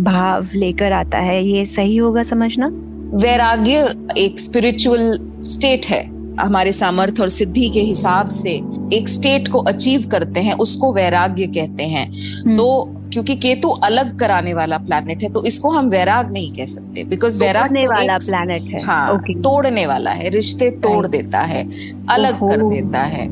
भाव 0.00 0.48
लेकर 0.54 0.92
आता 0.92 1.18
है 1.18 1.46
ये 1.46 1.66
सही 1.66 1.96
होगा 1.96 2.22
समझना? 2.22 2.66
वैराग्य 3.14 3.94
एक 4.18 4.40
स्पिरिचुअल 4.40 5.20
स्टेट 5.42 5.86
है। 5.86 6.16
हमारे 6.40 6.72
सामर्थ्य 6.72 7.22
और 7.22 7.28
सिद्धि 7.28 7.68
के 7.68 7.80
हिसाब 7.80 8.26
से 8.26 8.50
एक 8.92 9.08
स्टेट 9.08 9.48
को 9.48 9.58
अचीव 9.58 10.08
करते 10.10 10.40
हैं 10.40 10.52
उसको 10.52 10.92
वैराग्य 10.92 11.46
कहते 11.46 11.82
हैं। 11.82 12.12
हम्म। 12.42 12.58
तो 12.58 12.95
क्योंकि 13.12 13.36
केतु 13.36 13.68
अलग 13.84 14.18
कराने 14.18 14.54
वाला 14.54 14.78
प्लैनेट 14.78 15.22
है 15.22 15.28
तो 15.32 15.44
इसको 15.44 15.70
हम 15.70 15.88
वैराग 15.88 16.32
नहीं 16.32 16.50
कह 16.50 16.64
सकते 16.64 17.04
बिकॉज़ 17.04 17.40
वैराग 17.40 17.74
तो 17.74 17.86
वाला 17.86 18.16
प्लैनेट 18.18 18.62
है। 18.62 18.84
हाँ 18.84 19.08
okay. 19.12 19.36
तोड़ने 19.42 19.86
वाला 19.86 20.10
है 20.10 20.30
रिश्ते 20.30 20.70
तोड़ 20.84 21.06
देता 21.06 21.40
है 21.40 21.62
अलग 22.08 22.40
कर 22.40 22.62
देता 22.62 23.02
है। 23.04 23.28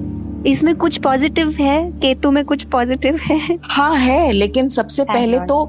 इसमें 0.46 0.74
कुछ 0.76 0.98
पॉजिटिव 0.98 1.50
है? 1.50 1.90
केतु 1.92 2.30
में 2.30 2.44
कुछ 2.44 2.64
पॉजिटिव 2.64 3.18
है? 3.22 3.58
हाँ 3.62 3.96
है 3.96 4.30
लेकिन 4.32 4.68
सबसे 4.68 5.04
पहले 5.04 5.38
तो 5.40 5.64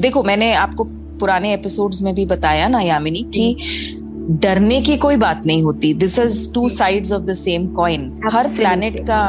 देखो 0.00 0.22
मैंने 0.22 0.52
आपको 0.54 0.84
पुराने 1.20 1.52
एपिसोड्स 1.54 2.02
में 2.02 2.14
भी 2.14 2.26
बताया 2.26 2.68
ना 2.68 2.80
यामिनी 2.80 3.22
कि 3.34 3.56
डरने 4.42 4.80
की 4.80 4.96
कोई 4.96 5.16
बात 5.16 5.46
नहीं 5.46 5.62
होती। 5.62 5.92
This 5.94 6.18
is 6.18 6.54
two 6.54 6.68
sides 6.68 7.12
of 7.12 7.22
the 7.22 7.34
same 7.34 7.66
coin 7.74 8.20
her 8.32 8.48
planet 8.48 9.00
का 9.00 9.20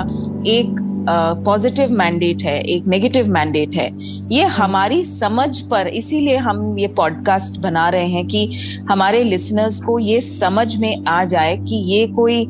एक 0.48 0.84
पॉजिटिव 1.10 1.92
मैंडेट 1.92 2.44
है, 2.44 2.60
एक 2.62 2.88
नेगेटिव 2.88 3.28
मैंडेट 3.28 3.76
है। 3.76 3.90
ये 4.32 4.44
हमारी 4.44 5.04
समझ 5.04 5.60
पर, 5.60 5.88
इसीलिए 5.88 6.38
हम 6.38 6.78
ये 6.80 6.88
पॉडकास्ट 6.88 7.62
बना 7.62 7.90
रहे 7.90 8.08
हैं 8.08 8.26
कि 8.28 8.46
हमारे 8.90 9.24
लिसनर्स 9.24 9.80
को 9.82 10.00
ये 10.00 10.22
समझ 10.22 10.76
में 10.76 11.06
आ 11.06 11.24
जाए 11.24 11.58
कि 11.58 11.76
ये 11.94 12.08
कोई 12.08 12.46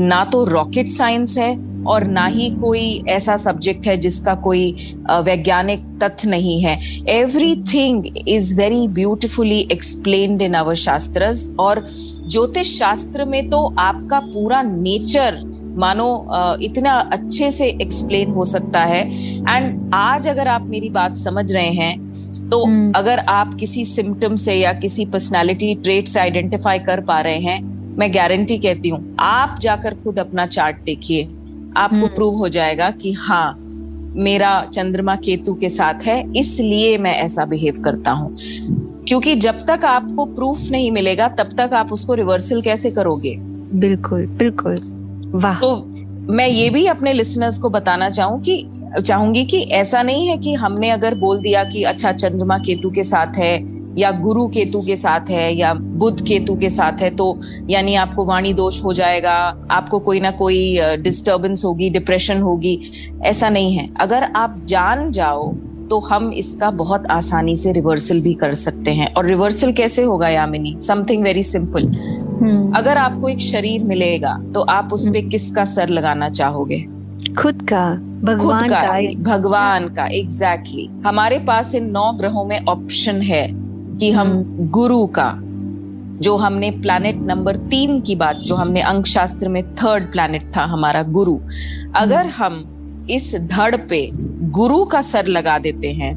ना 0.00 0.24
तो 0.24 0.44
रॉकेट 0.44 0.86
साइंस 0.86 1.38
है 1.38 1.70
और 1.84 2.04
ना 2.04 2.24
ही 2.26 2.48
कोई 2.50 3.02
ऐसा 3.08 3.36
सब्जेक्ट 3.36 3.86
है 3.86 3.96
जिसका 3.96 4.34
कोई 4.34 4.72
वैज्ञानिक 5.10 5.80
तथ्य 6.02 6.28
नहीं 6.28 6.60
है। 6.62 6.76
Everything 7.74 8.04
is 8.28 8.54
very 8.60 8.88
beautifully 8.88 9.60
explained 9.72 10.42
in 10.42 10.54
our 10.54 10.74
shastra 10.74 11.32
और 11.60 11.86
ज्योतिष 12.30 12.78
शास्त्र 12.78 13.24
में 13.24 13.48
तो 13.50 13.74
आपका 13.78 14.20
पूरा 14.20 14.62
नेचर 14.62 15.42
मानो 15.76 16.56
इतना 16.62 16.92
अच्छे 17.12 17.50
से 17.50 17.66
एक्सप्लेन 17.82 18.30
हो 18.30 18.44
सकता 18.44 18.80
है। 18.84 19.02
एंड 19.48 19.90
आज 19.94 20.28
अगर 20.28 20.48
आप 20.48 20.68
मेरी 20.68 20.90
बात 20.90 21.16
समझ 21.16 21.52
रहे 21.52 21.70
हैं 21.72 22.48
तो 22.50 22.64
हम्म। 22.64 22.92
अगर 22.96 23.18
आप 23.18 23.54
किसी 23.54 23.84
सिम्टम 23.84 24.36
से 24.36 24.54
या 24.54 24.72
किसी 24.72 25.04
पर्सनालिटी 25.06 25.74
ट्रेट 25.74 26.08
से 26.08 26.20
आइडेंटिफाई 26.20 26.78
कर 26.78 27.00
पा 27.00 27.20
रहे 27.20 27.40
हैं 27.40 27.60
मैं 27.98 28.12
गारंटी 28.14 28.58
कहती 28.58 28.88
हूँ 28.88 29.16
आप 29.20 29.58
जाकर 29.60 29.94
खुद 29.94 30.18
अपना 30.18 30.46
चार्ट 30.46 30.82
देखिए। 30.84 31.24
आपको 31.76 32.06
प्रूव 32.06 32.30
हम्म। 32.30 32.40
हो 32.40 32.48
जाएगा 32.48 32.90
कि 32.90 33.12
हाँ 33.12 33.50
मेरा 34.16 34.60
चंद्रमा 34.64 35.16
केतु 35.16 35.54
के 35.54 35.68
साथ 35.68 36.06
है 36.06 36.22
इसलिए 36.36 36.96
मैं 36.98 37.14
ऐसा 37.14 37.44
बिहेव 37.44 37.80
करता 37.84 38.10
हूँ। 38.10 38.30
क्योंकि 39.08 39.34
जब 39.36 39.60
तक 39.66 39.84
आपको 39.84 40.24
प्रूफ 40.24 40.70
नहीं 40.70 40.90
मिलेगा 40.90 41.28
तब 41.28 41.52
तक 41.58 41.74
आप 41.74 41.92
उसको 41.92 42.14
रिवर्सल 42.14 42.62
कैसे 42.62 42.90
करोगे? 42.90 43.36
बिल्कुल 43.74 44.26
बिल्कुल। 44.38 44.76
वाह। 45.34 45.60
तो 45.60 45.86
मैं 46.30 46.46
ये 46.48 46.68
भी 46.70 46.84
अपने 46.86 47.12
लिसनर्स 47.12 47.58
को 47.58 47.68
बताना 47.70 48.08
चाहूँ 48.10 48.40
कि, 48.40 48.68
चाहूँगी 49.06 49.44
कि 49.44 49.60
ऐसा 49.72 50.02
नहीं 50.02 50.26
है 50.26 50.36
कि 50.38 50.54
हमने 50.54 50.90
अगर 50.90 51.14
बोल 51.14 51.40
दिया 51.42 51.62
कि 51.64 51.82
अच्छा 51.82 52.12
चंद्रमा 52.12 52.58
केतु 52.58 52.90
के 52.90 53.02
साथ 53.02 53.38
है, 53.38 53.80
या 53.98 54.10
गुरु 54.10 54.46
केतु 54.48 54.80
के 54.80 54.96
साथ 54.96 55.30
है, 55.30 55.54
या 55.54 55.72
बुद्ध 55.74 56.20
केतु 56.26 56.56
के 56.56 56.68
साथ 56.68 57.02
है 57.02 57.10
तो 57.10 57.40
यानी 57.70 57.94
आपको 57.94 58.24
वाणी 58.24 58.52
दोष 58.54 58.82
हो 58.84 58.92
जाएगा, 58.92 59.32
आपको 59.70 59.98
कोई 59.98 60.20
ना 60.20 60.30
कोई 60.30 60.78
डिस्टरबेंस 60.98 61.64
होगी 61.64 61.90
डिप्रेशन 61.90 62.42
होगी, 62.42 62.78
ऐसा 63.24 63.48
नहीं 63.48 63.72
है। 63.72 63.88
अगर 64.00 64.22
आप 64.36 64.54
जान 64.64 65.10
जाओ 65.12 65.52
तो 65.90 65.98
हम 66.00 66.32
इसका 66.32 66.70
बहुत 66.70 67.06
आसानी 67.10 67.54
से 67.56 67.72
रिवर्सल 67.72 68.20
भी 68.20 68.34
कर 68.34 68.54
सकते 68.54 68.90
हैं 68.90 69.12
और 69.14 69.26
रिवर्सल 69.26 69.72
कैसे 69.72 70.02
होगा 70.02 70.28
यामिनी 70.28 70.76
समथिंग 70.80 71.22
वेरी 71.24 71.42
सिंपल 71.42 71.86
अगर 72.76 72.98
आपको 72.98 73.28
एक 73.28 73.40
शरीर 73.40 73.84
मिलेगा 73.84 74.36
तो 74.54 74.60
आप 74.70 74.92
उस 74.92 75.08
पर 75.08 75.18
हम्म। 75.18 75.30
किसका 75.30 75.64
सर 75.64 75.88
लगाना 75.88 76.28
चाहोगे 76.30 76.80
खुद 77.38 77.62
का 77.62 77.84
भगवान 78.24 78.60
खुद 78.60 78.70
का, 78.70 78.80
का 78.80 79.30
भगवान 79.30 79.88
का 79.88 80.06
एग्जैक्टली 80.06 80.82
exactly. 80.82 81.06
हमारे 81.06 81.38
पास 81.38 81.74
इन 81.74 81.90
नौ 81.90 82.10
ग्रहों 82.12 82.44
में 82.44 82.58
ऑप्शन 82.68 83.20
है 83.22 83.46
कि 83.98 84.10
हम 84.10 84.28
हम्म। 84.28 84.68
गुरु 84.68 85.06
का 85.18 85.32
जो 86.20 86.36
हमने 86.36 86.70
प्लैनेट 86.70 87.16
नंबर 87.22 87.56
तीन 87.68 88.00
की 88.00 88.16
बात 88.16 88.36
जो 88.36 88.54
हमने 88.54 88.80
अंक 88.82 89.06
शास्त्र 89.06 89.48
में 89.48 89.62
थर्ड 89.74 90.10
प्लैनेट 90.12 90.50
था 90.56 90.64
हमारा 90.64 91.02
गुरु 91.10 91.38
अगर 91.96 92.26
हम्म। 92.26 92.44
हम 92.44 92.79
इस 93.10 93.34
धड़ 93.36 93.76
पे 93.90 94.10
गुरु 94.50 94.84
का 94.84 95.00
सर 95.02 95.26
लगा 95.26 95.58
देते 95.58 95.92
हैं 95.92 96.14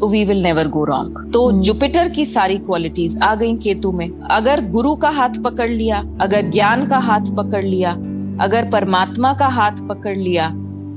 तो 0.00 0.08
we 0.08 0.24
will 0.24 0.42
never 0.42 0.68
go 0.68 0.84
wrong 0.84 1.30
तो 1.32 1.50
जुपिटर 1.62 2.00
हम्म। 2.00 2.14
की 2.14 2.24
सारी 2.24 2.58
क्वालिटीज 2.58 3.22
आ 3.22 3.34
गई 3.34 3.52
केतु 3.56 3.92
में। 3.92 4.08
अगर 4.30 4.64
गुरु 4.70 4.94
का 4.94 5.10
हाथ 5.10 5.42
पकड़ 5.44 5.70
लिया 5.70 5.98
अगर 6.20 6.50
ज्ञान 6.50 6.86
का 6.86 6.98
हाथ 6.98 7.34
पकड़ 7.36 7.64
लिया 7.64 7.92
अगर 8.40 8.70
परमात्मा 8.70 9.32
का 9.32 9.46
हाथ 9.48 9.86
पकड़ 9.88 10.16
लिया 10.16 10.48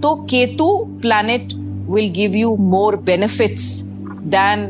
तो 0.03 0.15
Ketu 0.29 0.67
planet 1.01 1.53
will 1.93 2.10
give 2.12 2.36
you 2.36 2.55
more 2.55 2.96
benefits 2.96 3.81
then 4.27 4.67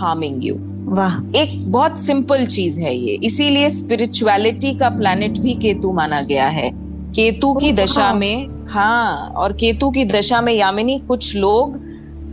harming 0.00 0.44
you 0.44 0.54
वाह। 0.88 1.14
एक 1.36 1.72
बहुत 1.72 1.98
सिंपल 2.00 2.46
चीज़ 2.46 2.80
है 2.80 2.96
ये। 2.96 3.18
इसीलिए 3.24 3.68
स्पिरिचुअलिटी 3.70 4.74
का 4.74 4.88
प्लैनेट 4.88 5.38
भी 5.38 5.54
केतु 5.54 5.92
माना 5.92 6.20
गया 6.20 6.46
है। 6.48 6.70
केतु 7.12 7.52
की 7.54 7.72
दशा 7.72 8.02
हाँ। 8.02 8.14
में 8.14 8.57
हाँ 8.68 9.32
और 9.36 9.52
केतु 9.52 9.90
की 9.90 10.04
दशा 10.04 10.40
में 10.40 10.52
यामिनी 10.52 10.98
कुछ 10.98 11.34
लोग 11.36 11.78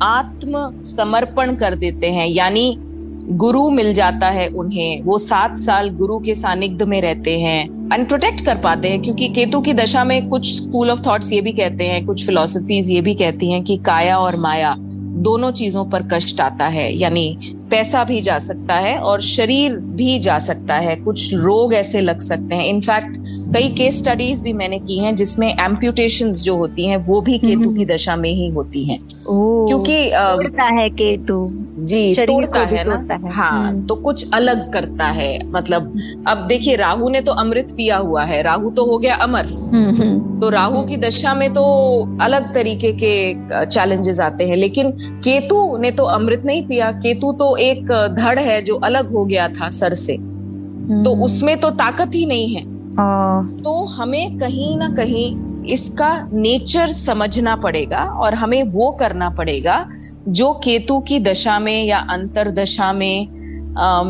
आत्म 0.03 0.83
समर्पण 0.85 1.55
कर 1.55 1.75
देते 1.75 2.11
हैं, 2.11 2.27
यानी 2.27 2.75
गुरु 3.33 3.69
मिल 3.69 3.93
जाता 3.93 4.29
है 4.29 4.47
उन्हें। 4.49 5.01
वो 5.01 5.17
सात 5.17 5.57
साल 5.57 5.89
गुरु 5.89 6.17
के 6.19 6.35
सानिध्य 6.35 6.85
में 6.85 6.99
रहते 7.01 7.39
हैं 7.39 7.89
अनप्रोटेक्ट 7.91 8.45
कर 8.45 8.57
पाते 8.57 8.89
हैं, 8.89 9.01
क्योंकि 9.01 9.27
केतु 9.29 9.61
की 9.61 9.73
दशा 9.73 10.03
में 10.03 10.27
कुछ 10.29 10.55
स्कूल 10.55 10.91
ऑफ़ 10.91 11.01
थॉट्स 11.07 11.31
ये 11.33 11.41
भी 11.41 11.53
कहते 11.53 11.83
हैं, 11.83 12.05
कुछ 12.05 12.25
फिलोसफीज 12.25 12.91
ये 12.91 13.01
भी 13.01 13.15
कहती 13.15 13.51
हैं 13.51 13.63
कि 13.63 13.77
काया 13.77 14.17
और 14.19 14.35
माया 14.37 14.75
दोनों 14.77 15.51
चीज़ों 15.51 15.85
पर 15.85 16.03
कष्ट 16.07 16.41
आता 16.41 16.67
है, 16.67 16.91
यानी 16.93 17.35
पैसा 17.75 18.03
भी 18.03 18.21
जा 18.21 18.37
सकता 18.37 18.73
है 18.73 18.97
और 18.97 19.21
शरीर 19.21 19.75
भी 19.75 20.19
जा 20.19 20.39
सकता 20.39 20.75
है। 20.75 20.95
कुछ 20.95 21.33
रोग 21.33 21.73
ऐसे 21.73 22.01
लग 22.01 22.19
सकते 22.19 22.55
हैं। 22.55 22.65
इनफैक्ट 22.65 23.17
कई 23.53 23.69
केस 23.69 23.97
स्टडीज़ 23.97 24.43
भी 24.43 24.53
मैंने 24.53 24.79
की 24.79 24.99
हैं 24.99 25.15
जिसमें 25.15 25.55
एम्प्यूटेशन 25.59 26.31
जो 26.31 26.57
होती 26.57 26.87
हैं 26.87 26.97
वो 26.97 27.21
भी 27.21 27.37
केतु 27.37 27.69
की 27.69 27.85
दशा 27.85 28.15
में 28.15 28.31
ही 28.31 28.47
होती 28.49 28.83
हैं। 28.83 28.99
क्योंकि 29.65 30.11
तोड़ता 30.13 30.63
है 30.63 30.89
केतु। 30.89 31.49
जी 31.79 32.15
तोड़ता 32.19 32.59
है 32.59 32.83
ना? 32.87 33.13
है। 33.13 33.31
हाँ 33.31 33.71
हम्म। 33.71 33.87
तो 33.87 33.95
कुछ 33.95 34.33
अलग 34.33 34.73
करता 34.73 35.05
है। 35.05 35.47
मतलब 35.47 35.99
अब 36.27 36.37
देखिए 36.37 36.75
राहु 36.75 37.09
ने 37.09 37.21
तो 37.21 37.31
अमृत 37.31 37.71
पिया 37.77 37.97
हुआ 37.97 38.23
है। 38.23 38.41
राहु 38.41 38.69
तो 38.69 38.85
हो 38.85 38.97
गया 38.97 39.15
अमर। 39.15 39.45
हम्म, 39.45 40.01
हम्म। 40.01 40.41
तो 40.41 40.49
राहु 40.49 40.83
की 40.83 40.97
दशा 40.97 41.33
में 41.33 41.53
तो 41.53 41.63
अलग 42.21 42.53
तरीके 42.53 42.91
के 43.03 43.35
चैलेंजेस 43.65 44.19
आते 44.19 44.43
हैं। 44.43 44.55
लेकिन 44.55 44.91
केतु 45.13 45.77
ने 45.77 45.91
तो 45.91 46.03
अमृत 46.03 46.41
नहीं 46.45 46.67
पिया। 46.67 46.91
केतु 46.91 47.31
तो 47.31 47.57
एक 47.65 47.91
धड़ 48.17 48.39
है 48.39 48.61
जो 48.61 48.75
अलग 48.75 49.11
हो 49.11 49.25
गया 49.25 49.47
था 49.49 49.69
सर 49.69 49.93
से। 49.93 50.17
तो 51.03 51.15
उसमें 51.25 51.57
तो 51.59 51.69
ताकत 51.69 52.15
ही 52.15 52.25
नहीं 52.25 52.55
है। 52.55 52.63
तो 53.61 53.73
हमें 53.85 54.37
कहीं 54.37 54.77
ना 54.77 54.89
कहीं 54.89 55.63
इसका 55.65 56.09
नेचर 56.33 56.89
समझना 56.89 57.55
पड़ेगा 57.55 58.03
और 58.19 58.33
हमें 58.33 58.63
वो 58.63 58.91
करना 58.91 59.29
पड़ेगा 59.29 59.85
जो 60.27 60.51
केतु 60.63 60.99
की 60.99 61.19
दशा 61.19 61.59
में 61.59 61.83
या 61.83 61.97
अंतर 62.09 62.51
दशा 62.51 62.91
में 62.93 63.27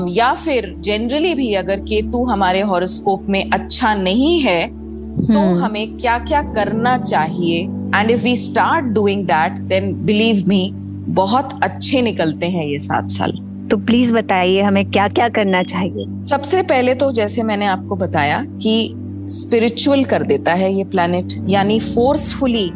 या 0.10 0.34
फिर 0.34 0.74
जनरली 0.80 1.34
भी 1.36 1.54
अगर 1.54 1.80
केतु 1.80 2.24
हमारे 2.26 2.62
हॉरोस्कोप 2.62 3.30
में 3.30 3.50
अच्छा 3.50 3.94
नहीं 3.96 4.40
है 4.42 4.68
तो 4.68 5.40
हम्म। 5.40 5.64
हमें 5.64 5.98
क्या 5.98 6.18
क्या 6.20 6.42
करना 6.54 6.98
चाहिए? 6.98 7.62
And 7.96 8.12
if 8.12 8.24
we 8.24 8.36
start 8.38 8.86
doing 8.86 9.26
that 9.26 9.60
then 9.70 9.94
believe 10.06 10.44
me 10.48 10.64
बहुत 11.10 11.60
अच्छे 11.64 12.02
निकलते 12.02 12.46
हैं 12.46 12.66
ये 12.66 12.80
सात 12.80 13.08
साल। 13.08 13.32
तो 13.72 13.78
प्लीज़ 13.78 14.14
बताइए 14.14 14.62
हमें 14.62 14.92
क्या 14.92 15.08
क्या 15.08 15.30
करना 15.30 15.64
चाहिए? 15.64 16.26
सबसे 16.26 16.62
पहले 16.62 16.96
तो 16.96 17.12
जैसे 17.12 17.44
मैंने 17.44 17.66
आपको 17.66 17.96
बताया 17.96 18.46
कि 18.46 18.94
स्पिरिचुअल 19.30 20.04
कर 20.04 20.24
देता 20.24 20.54
है 20.54 20.74
ये 20.74 20.84
प्लैनेट 20.84 21.46
यानी 21.50 21.80
फोर्सफुली 21.80 22.70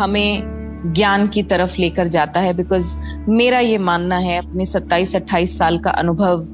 हमें 0.00 0.54
ज्ञान 0.94 1.28
की 1.28 1.42
तरफ़ 1.42 1.76
लेकर 1.78 2.06
जाता 2.06 2.40
है 2.40 2.56
बिकॉज़ 2.56 2.94
मेरा 3.28 3.58
ये 3.58 3.78
मानना 3.78 4.18
है 4.18 4.38
अपने 4.38 4.64
27 4.64 5.16
28 5.16 5.46
साल 5.46 5.78
का 5.78 5.90
अनुभव 5.90 6.46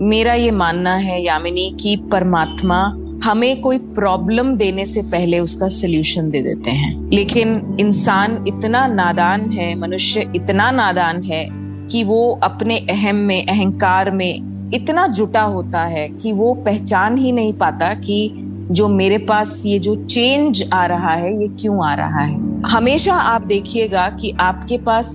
मेरा 0.00 0.34
ये 0.34 0.50
मानना 0.50 0.94
है 0.94 1.24
यामिनी 1.24 1.76
कि 1.80 1.96
परमात्मा 2.12 2.92
हमें 3.24 3.60
कोई 3.60 3.78
प्रॉब्लम 3.78 4.56
देने 4.56 4.86
से 4.86 5.02
पहले 5.02 5.38
उसका 5.38 5.68
सोल्यूशन 5.68 6.30
दे 6.30 6.42
देते 6.42 6.70
हैं। 6.70 7.10
लेकिन 7.10 7.76
इंसान 7.80 8.44
इतना 8.48 8.86
नादान 8.86 9.50
है, 9.50 9.74
मनुष्य 9.74 10.32
इतना 10.36 10.70
नादान 10.70 11.22
है 11.22 11.48
कि 11.90 12.04
वो 12.04 12.40
अपने 12.42 12.76
अहम 12.78 13.16
में, 13.16 13.46
अहंकार 13.46 14.10
में 14.10 14.56
इतना 14.74 15.06
जुटा 15.06 15.42
होता 15.42 15.82
है 15.82 16.08
कि 16.08 16.32
वो 16.32 16.54
पहचान 16.54 17.18
ही 17.18 17.32
नहीं 17.32 17.52
पाता 17.52 17.94
कि 17.94 18.32
जो 18.70 18.88
मेरे 18.88 19.18
पास 19.18 19.62
ये 19.66 19.78
जो 19.78 19.94
चेंज 19.94 20.70
आ 20.72 20.86
रहा 20.86 21.12
है, 21.12 21.40
ये 21.42 21.48
क्यों 21.48 21.86
आ 21.86 21.94
रहा 21.94 22.20
है। 22.20 22.62
हमेशा 22.62 23.14
आप 23.14 23.46
देखिएगा 23.46 24.08
कि 24.08 24.30
आपके 24.30 24.78
पास 24.78 25.10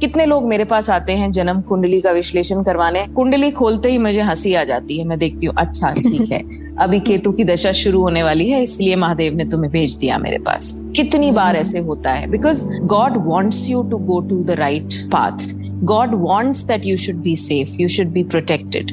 कितने 0.00 0.26
लोग 0.26 0.44
मेरे 0.48 0.64
पास 0.64 0.90
आते 0.90 1.12
हैं 1.12 1.30
जन्म 1.32 1.60
कुंडली 1.60 2.00
का 2.00 2.10
विश्लेषण 2.10 2.62
करवाने? 2.62 3.06
कुंडली 3.06 3.50
खोलते 3.50 3.90
ही 3.90 3.98
मुझे 3.98 4.20
हँसी 4.20 4.54
आ 4.54 4.62
जाती 4.64 4.98
है। 4.98 5.04
मैं 5.04 5.18
देखती 5.18 5.46
हूँ 5.46 5.54
अच्छा 5.58 5.92
ठीक 5.92 6.30
है। 6.32 6.42
अभी 6.78 7.00
केतु 7.00 7.32
की 7.32 7.44
दशा 7.44 7.72
शुरू 7.72 8.02
होने 8.02 8.22
वाली 8.22 8.48
है 8.50 8.62
इसलिए 8.62 8.96
महादेव 8.96 9.34
ने 9.34 9.44
तुम्हें 9.44 9.70
भेज 9.72 9.96
दिया 9.96 10.18
मेरे 10.18 10.38
पास। 10.38 10.72
कितनी 10.96 11.30
बार 11.32 11.56
ऐसे 11.56 11.78
होता 11.78 12.10
है 12.10 12.30
because 12.30 12.66
God 12.82 13.16
wants 13.26 13.68
you 13.70 13.82
to 13.82 13.98
go 13.98 14.20
to 14.20 14.42
the 14.44 14.50
right 14.50 14.94
path 15.12 15.52
God 15.84 16.14
wants 16.14 16.62
that 16.64 16.86
you 16.86 16.96
should 16.96 17.16
be 17.16 17.36
safe 17.36 17.76
you 17.80 17.88
should 17.88 18.06
be 18.06 18.22
protected 18.24 18.92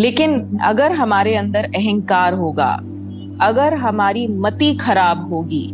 लेकिन 0.00 0.58
अगर 0.64 0.92
हमारे 0.92 1.34
अंदर 1.34 1.64
अहंकार 1.64 2.34
होगा 2.34 2.70
अगर 3.40 3.74
हमारी 3.74 4.26
मति 4.28 4.74
खराब 4.74 5.28
होगी 5.32 5.66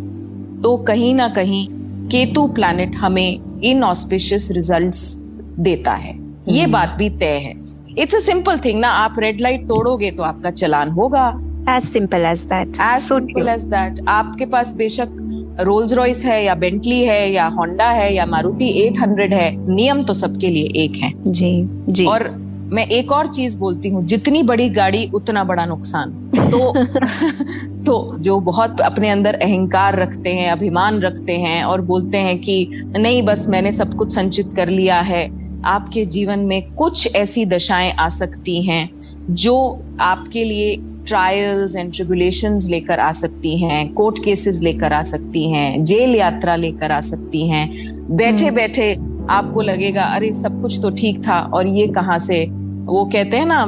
तो 0.62 0.76
कहीं 0.76 1.14
ना 1.14 1.28
कहीं 1.28 1.66
केतु 2.12 2.46
प्लैनेट 2.48 2.94
हमें 2.94 3.60
इन 3.64 3.82
ऑस्पिशियस 3.84 4.50
रिजल्ट्स 4.52 5.14
देता 5.58 5.92
है। 5.92 6.14
ये 6.48 6.62
hmm. 6.62 6.72
बात 6.72 6.94
भी 6.98 7.08
तय 7.10 7.38
है। 7.38 7.54
इट्स 7.98 8.14
अ 8.14 8.18
सिंपल 8.18 8.58
थिंग 8.58 8.80
ना 8.80 8.88
आप 8.88 9.16
रेड 9.18 9.40
लाइट 9.40 9.66
तोड़ोगे 9.68 10.10
तो 10.10 10.22
आपका 10.22 10.50
चलान 10.50 10.90
होगा। 10.90 11.26
As 11.68 11.84
simple 11.84 12.24
as 12.24 12.40
that 12.44 12.68
as 12.82 13.02
simple 13.02 13.48
as 13.48 13.64
that 13.64 14.00
आपके 14.08 14.46
पास 14.46 14.74
बेशक 14.76 15.18
रोल्स 15.60 15.92
रॉयस 15.92 16.24
है 16.24 16.44
या 16.44 16.54
बेंटली 16.54 17.00
है 17.04 17.32
या 17.32 17.46
होंडा 17.46 17.88
है 17.90 18.12
या 18.14 18.26
मारुति 18.26 18.68
800 18.82 19.32
है 19.32 19.50
नियम 19.74 20.02
तो 20.02 20.14
सबके 20.14 20.48
लिए 20.48 20.84
एक 20.84 20.96
है। 20.96 21.12
जी 21.26 21.52
जी। 21.88 22.04
और 22.04 22.28
मैं 22.72 22.86
एक 22.86 23.12
और 23.12 23.26
चीज़ 23.26 23.58
बोलती 23.58 23.88
हूँ, 23.88 24.04
जितनी 24.06 24.42
बड़ी 24.42 24.68
गाड़ी, 24.68 25.10
उतना 25.14 25.44
बड़ा 25.44 25.66
नुकसान 25.66 26.10
तो 26.50 26.84
तो 27.84 28.16
जो 28.18 28.38
बहुत 28.40 28.80
अपने 28.80 29.08
अंदर 29.10 29.34
अहंकार 29.34 29.98
रखते 29.98 30.30
हैं, 30.30 30.50
अभिमान 30.52 31.00
रखते 31.00 31.32
हैं 31.32 31.64
और 31.64 31.80
बोलते 31.80 32.18
हैं 32.18 32.38
कि, 32.38 32.68
नहीं, 32.98 33.22
बस 33.22 33.46
मैंने 33.48 33.72
सब 33.72 33.94
कुछ 33.94 34.14
संचित 34.14 34.52
कर 34.52 34.68
लिया 34.68 35.00
है 35.00 35.28
आपके 35.64 36.04
जीवन 36.04 36.38
में 36.38 36.72
कुछ 36.72 37.14
ऐसी 37.16 37.44
दशाएँ 37.46 37.92
आ 37.92 38.08
सकती 38.08 38.62
हैं, 38.62 38.88
जो 39.30 39.82
आपके 40.00 40.44
लिए 40.44 40.76
ट्रायल्स 41.06 41.76
एंड 41.76 41.92
ट्रिबुलेशन 41.92 42.58
लेकर 42.70 43.00
आ 43.00 43.12
सकती 43.12 43.56
हैं 43.58 43.92
कोर्ट 43.94 44.24
केसेस 44.24 44.60
लेकर 44.62 44.92
आ 44.92 45.02
सकती 45.02 45.50
हैं, 45.50 45.84
जेल 45.84 46.14
यात्रा 46.16 46.56
लेकर 46.56 46.92
आ 46.92 47.00
सकती 47.00 47.48
हैं 47.48 47.68
बैठे। 48.16 48.50
बैठे 48.50 48.94
आपको 49.30 49.62
लगेगा, 49.62 50.02
अरे, 50.02 50.32
सब 50.32 50.62
कुछ 50.62 50.78
तो 50.82 50.90
ठीक 50.90 51.22
था, 51.28 51.38
और 51.54 51.66
ये 51.66 51.86
कहाँ 51.86 52.18
से 52.18 52.61
वो 52.84 53.04
कहते 53.04 53.36
हैं 53.36 53.46
ना 53.46 53.62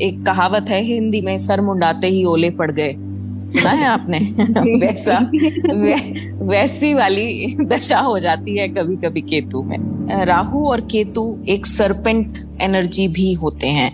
एक 0.00 0.24
कहावत 0.26 0.66
है 0.68 0.82
हिंदी 0.84 1.20
में 1.20 1.38
सर 1.38 1.60
मुंडाते 1.60 2.06
ही 2.06 2.24
ओले 2.24 2.50
पड़ 2.50 2.70
गए। 2.72 2.94
सुना 3.52 3.70
है 3.70 3.86
आपने? 3.86 4.18
वैसा 4.80 5.18
वै, 5.74 5.94
वैसी 6.42 6.94
वाली 6.94 7.56
दशा 7.62 7.98
हो 7.98 8.18
जाती 8.18 8.56
है 8.58 8.68
कभी 8.68 8.96
कभी 8.96 9.20
केतु 9.20 9.62
में। 9.62 9.78
राहु 10.24 10.66
और 10.66 10.80
केतु 10.80 11.44
एक 11.48 11.66
सरपेंट 11.66 12.38
एनर्जी 12.62 13.08
भी 13.08 13.32
होते 13.32 13.68
हैं 13.68 13.92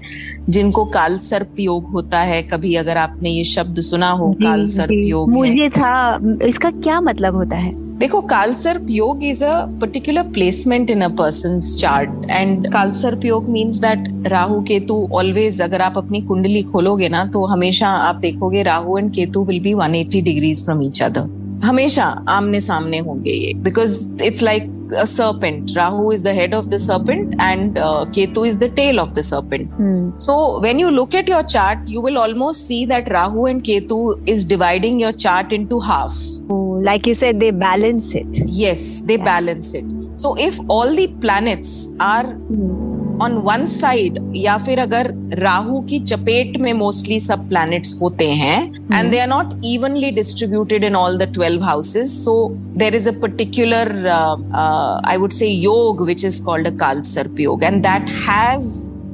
जिनको 0.48 0.84
काल 0.84 1.18
सर्प 1.18 1.60
योग 1.60 1.86
होता 1.86 2.20
है। 2.20 2.42
कभी 2.42 2.74
अगर 2.74 2.96
आपने 2.96 3.30
ये 3.30 3.44
शब्द 3.44 3.80
सुना 3.80 4.10
हो 4.10 4.32
काल 4.32 4.66
सर्प 4.66 4.92
योग 4.92 5.30
मुझे 5.30 5.68
था 5.68 6.18
इसका 6.42 6.70
क्या 6.70 7.00
मतलब 7.00 7.34
होता 7.34 7.56
है? 7.56 7.83
देखो 7.98 8.20
kaal sarp 8.20 8.86
yog 8.90 9.22
is 9.24 9.42
a 9.44 9.52
particular 9.80 10.22
placement 10.32 10.90
in 10.90 11.00
a 11.00 11.08
person 11.18 11.60
chart 11.60 12.30
and 12.30 12.66
kaal sarp 12.72 13.24
yog 13.24 13.48
means 13.48 13.76
that 13.80 14.08
Rahu 14.28 14.60
Ketu 14.68 14.96
always 15.14 15.60
अगर 15.62 15.82
आप 15.82 15.98
अपनी 15.98 16.20
कुंडली 16.22 16.62
खोलोगे 16.72 17.08
ना 17.08 17.24
तो 17.34 17.44
हमेशा 17.46 17.88
आप 18.08 18.16
देखोगे 18.16 18.62
Rahu 18.62 18.98
and 18.98 19.12
Ketu 19.14 19.44
will 19.44 19.60
be 19.60 19.74
180 19.74 20.24
degrees 20.24 20.64
from 20.64 20.82
each 20.82 21.02
other 21.02 21.43
हमेशा 21.64 22.04
आमने 22.28 22.60
सामने 22.60 22.98
होंगे 22.98 23.30
ये। 23.30 23.52
Because 23.54 24.24
it's 24.24 24.42
like 24.42 24.70
serpent 24.92 25.70
Rahu 25.76 26.12
is 26.12 26.24
the 26.24 26.28
head 26.28 26.54
of 26.54 26.66
the 26.66 26.76
serpent 26.76 27.34
and 27.34 27.74
Ketu 28.14 28.44
is 28.44 28.58
the 28.58 28.64
tail 28.76 29.00
of 29.00 29.12
the 29.12 29.20
serpent 29.20 30.20
so 30.22 30.60
when 30.60 30.80
you 30.80 30.90
look 30.90 31.14
at 31.14 31.30
your 31.30 31.42
chart 31.42 31.90
you 31.90 32.02
will 32.02 32.18
almost 32.18 32.64
see 32.64 32.84
that 32.86 33.08
Rahu 33.08 33.46
and 33.46 33.62
Ketu 33.62 34.16
is 34.28 34.48
dividing 34.48 35.02
your 35.02 35.12
chart 35.12 35.52
in 35.52 35.66
two 35.66 35.78
half 35.78 36.14
like 36.84 37.08
you 37.08 37.14
said 37.14 37.44
balance 37.54 38.14
it 38.16 38.44
yes 38.48 39.02
they 39.06 39.16
balance 39.16 39.74
it 39.74 40.16
so 40.18 40.36
if 40.36 40.60
all 40.70 40.96
planets 40.96 41.96
are 42.00 42.26
on 43.22 43.32
one 43.44 43.64
side 43.66 44.18
या 44.36 44.56
फिर 44.58 44.78
अगर 44.80 45.10
राहु 45.38 45.80
की 45.88 45.98
चपेट 46.00 46.56
में 46.60 46.72
mostly 46.72 47.18
सब 47.20 47.48
planets 47.48 47.98
होते 48.00 48.30
हैं 48.32 48.60
and 48.92 49.10
they 49.10 49.18
are 49.18 49.28
not 49.28 49.54
evenly 49.64 50.10
distributed 50.10 50.84
in 50.84 50.96
all 50.96 51.18
the 51.18 51.32
twelve 51.34 51.62
houses 51.62 52.06
so 52.06 52.36
there 52.76 52.94
is 52.94 53.08
a 53.08 53.12
particular 53.22 53.94
I 54.08 55.16
would 55.16 55.32
say 55.32 55.48
yog 55.48 56.04
which 56.06 56.24
is 56.24 56.42
called 56.44 56.66
a 56.66 56.76
kaal 56.76 57.00
sarp 57.12 57.40
yog 57.40 57.64
and 57.64 57.82
that 57.82 58.10
has 58.28 58.68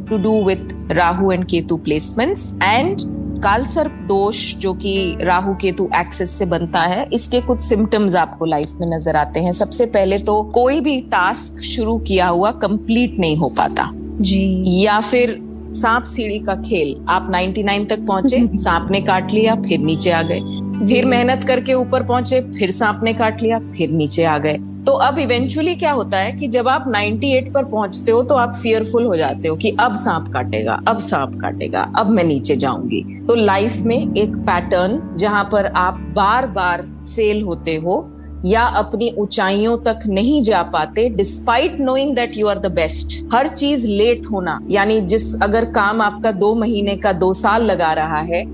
to 0.09 0.19
do 0.23 0.43
with 0.45 0.93
Rahu 0.93 1.33
and 1.33 1.45
Ketu 1.45 1.77
placements 1.79 2.53
and 2.63 3.01
kaal 3.41 3.65
sarp 3.65 3.99
dosh 4.03 4.55
जो 4.57 4.75
कि 4.75 5.19
Rahu 5.21 5.55
Ketu 5.55 5.89
access 5.97 6.31
से 6.31 6.47
बनता 6.47 6.81
है 6.81 7.09
इसके 7.13 7.41
कुछ 7.41 7.61
symptoms 7.61 8.17
आपको 8.17 8.45
life 8.45 8.77
में 8.81 8.87
नज़र 8.97 9.17
आते 9.17 9.41
हैं। 9.41 9.53
सबसे 9.53 9.87
पहले 9.87 10.19
तो 10.19 10.43
कोई 10.55 10.81
भी 10.81 11.01
टास्क 11.01 11.63
शुरू 11.63 11.99
किया 11.99 12.29
हुआ 12.29 12.51
कंप्लीट 12.51 13.19
नहीं 13.19 13.37
हो 13.37 13.49
पाता। 13.59 13.91
जी। 14.21 14.65
या 14.85 15.01
फिर 15.01 15.39
सांप 15.73 16.05
सीढ़ी 16.05 16.39
का 16.39 16.55
खेल 16.55 16.95
आप 17.09 17.31
99 17.31 17.89
तक 17.89 18.07
पहुँचे 18.07 18.47
सांप 18.57 18.91
ने 18.91 19.01
काट 19.01 19.33
लिया 19.33 19.55
फिर 19.55 19.79
नीचे 19.79 20.11
आ 20.11 20.23
गए। 20.23 20.41
फिर 20.81 21.05
मेहनत 21.05 21.45
करके 21.49 21.75
ऊपर 21.75 22.03
पहुँचे, 22.03 22.41
फिर 22.51 22.71
सांप 22.71 23.01
ने 23.05 23.13
काट 23.15 23.43
लिया, 23.43 23.59
फिर 23.71 23.91
नीचे 23.91 24.25
आ 24.25 24.37
गए। 24.39 24.59
तो 24.87 24.93
अब 24.99 25.19
इवेंचुअली 25.19 25.75
क्या 25.77 25.91
होता 25.93 26.19
है 26.19 26.31
कि 26.33 26.47
जब 26.49 26.69
आप 26.69 26.85
98 26.89 27.49
पर 27.55 27.65
पहुँचते 27.65 28.13
हो 28.13 28.23
तो 28.23 28.35
आप 28.35 28.55
फियरफुल 28.55 29.05
हो 29.05 29.17
जाते 29.17 29.49
हो 29.49 29.57
कि 29.57 29.75
अब 29.81 29.95
सांप 29.95 30.33
काटेगा, 30.33 30.79
अब 30.89 31.01
सांप 31.01 31.35
काटेगा, 31.41 31.81
अब 31.97 32.11
मैं 32.11 32.25
नीचे 32.25 32.57
जाऊँगी। 32.57 33.03
तो 33.27 33.35
लाइफ 33.35 33.77
में 33.79 33.97
एक 33.97 34.37
पैटर्न 34.39 35.01
जहाँ 35.17 35.45
पर 35.53 35.67
आप 35.67 35.99
बार 36.17 36.47
बार 36.49 36.83
फेल 37.07 37.43
होते 37.43 37.75
हो 37.77 38.05
या 38.47 38.63
अपनी 38.63 39.11
ऊंचाइयों 39.19 39.77
तक 39.79 40.07
नहीं 40.09 40.43
जा 40.43 40.63
पाते 40.73 41.09
despite 41.09 41.81
knowing 41.81 42.15
that 42.17 42.37
you 42.37 42.47
are 42.49 42.59
the 42.59 42.73
best 42.73 43.21
हर 43.35 43.49
चीज़ 43.49 43.87
लेट 43.89 44.27
होना, 44.33 44.59
यानी 44.71 45.01
जिस 45.03 45.35
अगर 45.43 45.65
काम 45.73 46.01
आपका 46.03 46.33
दो 46.33 46.55
महीने 46.55 46.97
का, 46.97 47.13
दो 47.13 47.33
साल 47.33 47.65
लगा 47.65 47.93
रहा 47.93 48.21
है 48.23 48.45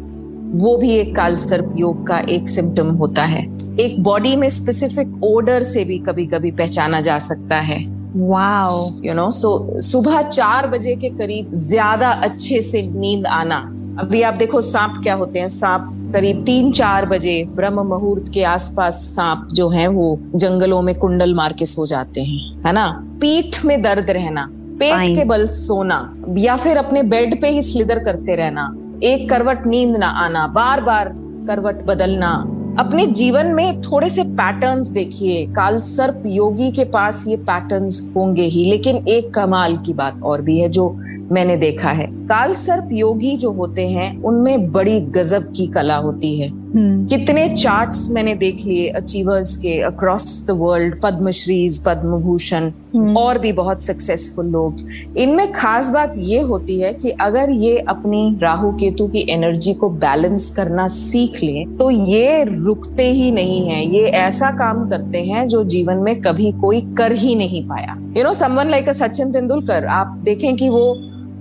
वो 0.57 0.77
भी 0.77 0.91
एक 0.91 1.15
काल 1.17 1.37
सर्प 1.37 1.73
योग 1.77 2.07
का 2.07 2.19
एक 2.31 2.49
सिम्टम 2.49 2.91
होता 2.97 3.23
है। 3.25 3.43
एक 3.81 4.03
बॉडी 4.03 4.35
में 4.37 4.49
स्पेसिफिक 4.51 5.25
ओडर 5.25 5.63
से 5.63 5.85
भी 5.85 5.99
कभी 5.99 6.27
कभी 6.27 6.51
पहचाना 6.53 7.01
जा 7.01 7.19
सकता 7.21 7.57
है। 7.61 7.79
वाओ 8.19 8.87
यू 9.05 9.15
नो 9.15 9.31
सो 9.33 9.81
सुबह 9.83 10.21
चार 10.23 10.67
बजे 10.69 10.95
के 10.97 11.09
करीब 11.17 11.55
ज़्यादा 11.55 12.11
अच्छे 12.11 12.61
से 12.63 12.83
नींद 12.85 13.27
आना। 13.29 13.59
अभी 14.01 14.23
आप 14.23 14.35
देखो 14.35 14.61
सांप 14.61 15.01
क्या 15.03 15.15
होते 15.15 15.39
हैं। 15.39 15.49
सांप 15.49 15.91
करीब 16.15 16.43
तीन 16.45 16.73
चार 16.73 17.07
बजे 17.07 17.43
ब्रह्म 17.57 17.87
मुहूर्त 17.89 18.33
के 18.35 18.43
आसपास 18.45 18.95
सांप 19.07 19.47
जो 19.53 19.69
है 19.69 19.87
वो 19.89 20.19
जंगलों 20.35 20.81
में 20.83 20.95
कुंडल 20.95 21.35
मार 21.35 21.53
के 21.53 21.67
सो 21.67 21.87
जाते 21.87 22.21
हैं। 22.23 22.63
है 22.67 22.73
ना? 22.73 22.89
पीठ 23.21 23.65
में 23.65 23.81
दर्द 23.83 24.11
रहना 24.11 24.49
पेट 24.81 25.15
के 25.17 25.25
बल 25.25 25.47
सोना 25.49 26.01
या 26.39 26.57
फिर 26.57 26.77
अपने 26.77 27.03
बेड 27.05 27.41
पे 27.41 27.51
ही 27.51 27.63
स्लिदर 27.63 27.99
करते 28.05 28.35
रहना। 28.37 28.69
एक 29.05 29.29
करवट 29.31 29.67
नींद 29.67 29.97
ना 29.97 30.07
आना 30.07 30.47
बार 30.47 30.81
बार 30.81 31.09
करवट 31.47 31.83
बदलना। 31.85 32.29
अपने 32.79 33.07
जीवन 33.07 33.47
में 33.47 33.81
थोड़े 33.81 34.09
से 34.09 34.25
पैटर्न्स 34.25 34.89
देखिए। 34.89 35.47
काल 35.47 35.79
सर्प 35.79 36.23
योगी 36.27 36.71
के 36.71 36.85
पास 36.85 37.25
ये 37.29 37.37
पैटर्न्स 37.37 38.13
होंगे 38.17 38.43
ही, 38.43 38.65
लेकिन 38.65 38.97
एक 39.09 39.35
कमाल 39.35 39.77
की 39.77 39.93
बात 39.93 40.23
और 40.23 40.43
भी 40.43 40.59
है 40.61 40.69
जो 40.69 40.91
मैंने 41.33 41.57
देखा 41.57 41.89
है। 41.89 42.07
काल 42.07 42.55
सर्प 42.55 42.89
योगी 42.93 43.37
जो 43.37 43.53
होते 43.53 43.89
हैं, 43.89 44.23
उनमें 44.23 44.73
बड़ी 44.73 45.01
गजब 45.01 45.53
की 45.57 45.67
कला 45.67 45.97
होती 45.97 46.41
है। 46.41 46.49
कितने 46.79 47.49
चार्ट्स 47.49 48.09
मैंने 48.11 48.35
देख 48.35 48.65
लिए 48.67 48.89
अचीवर्स 48.97 49.57
के 49.57 49.79
across 49.83 50.25
the 50.47 50.57
world 50.59 50.95
Padmashris 51.03 51.79
Padma 51.85 52.19
Bhushan 52.23 52.71
hmm. 52.95 53.17
और 53.17 53.39
भी 53.39 53.53
बहुत 53.53 53.83
सक्सेसफुल 53.83 54.47
लोग। 54.47 54.77
इनमें 55.19 55.53
खास 55.53 55.91
बात 55.91 56.13
ये 56.17 56.41
होती 56.41 56.79
है 56.81 56.93
कि 56.95 57.11
अगर 57.21 57.51
ये 57.53 57.77
अपनी 57.89 58.39
राहु 58.43 58.73
केतु 58.73 59.07
की 59.09 59.25
एनर्जी 59.31 59.75
को 59.75 59.89
बैलेंस 60.05 60.51
करना 60.51 60.87
सीख 60.89 61.43
लें 61.43 61.77
तो 61.77 61.91
ये 61.91 62.45
रुकते 62.45 63.11
ही 63.11 63.31
नहीं 63.31 63.61
है। 63.69 63.85
ये 63.95 64.07
ऐसा 64.19 64.51
काम 64.59 64.87
करते 64.89 65.23
हैं 65.25 65.47
जो 65.49 65.65
जीवन 65.67 65.97
में 65.97 66.15
कभी 66.23 66.53
कोई 66.61 66.81
कर 66.99 67.13
ही 67.15 67.35
नहीं 67.35 67.67
पाया। 67.69 67.97
You 68.17 68.25
know 68.25 68.33
someone 68.35 68.71
like 68.71 68.89
a 68.89 68.93
Sachin 68.95 69.33
Tendulkar 69.33 69.87
आप 69.95 70.19
देखें 70.25 70.57
कि 70.57 70.69
वो 70.69 70.87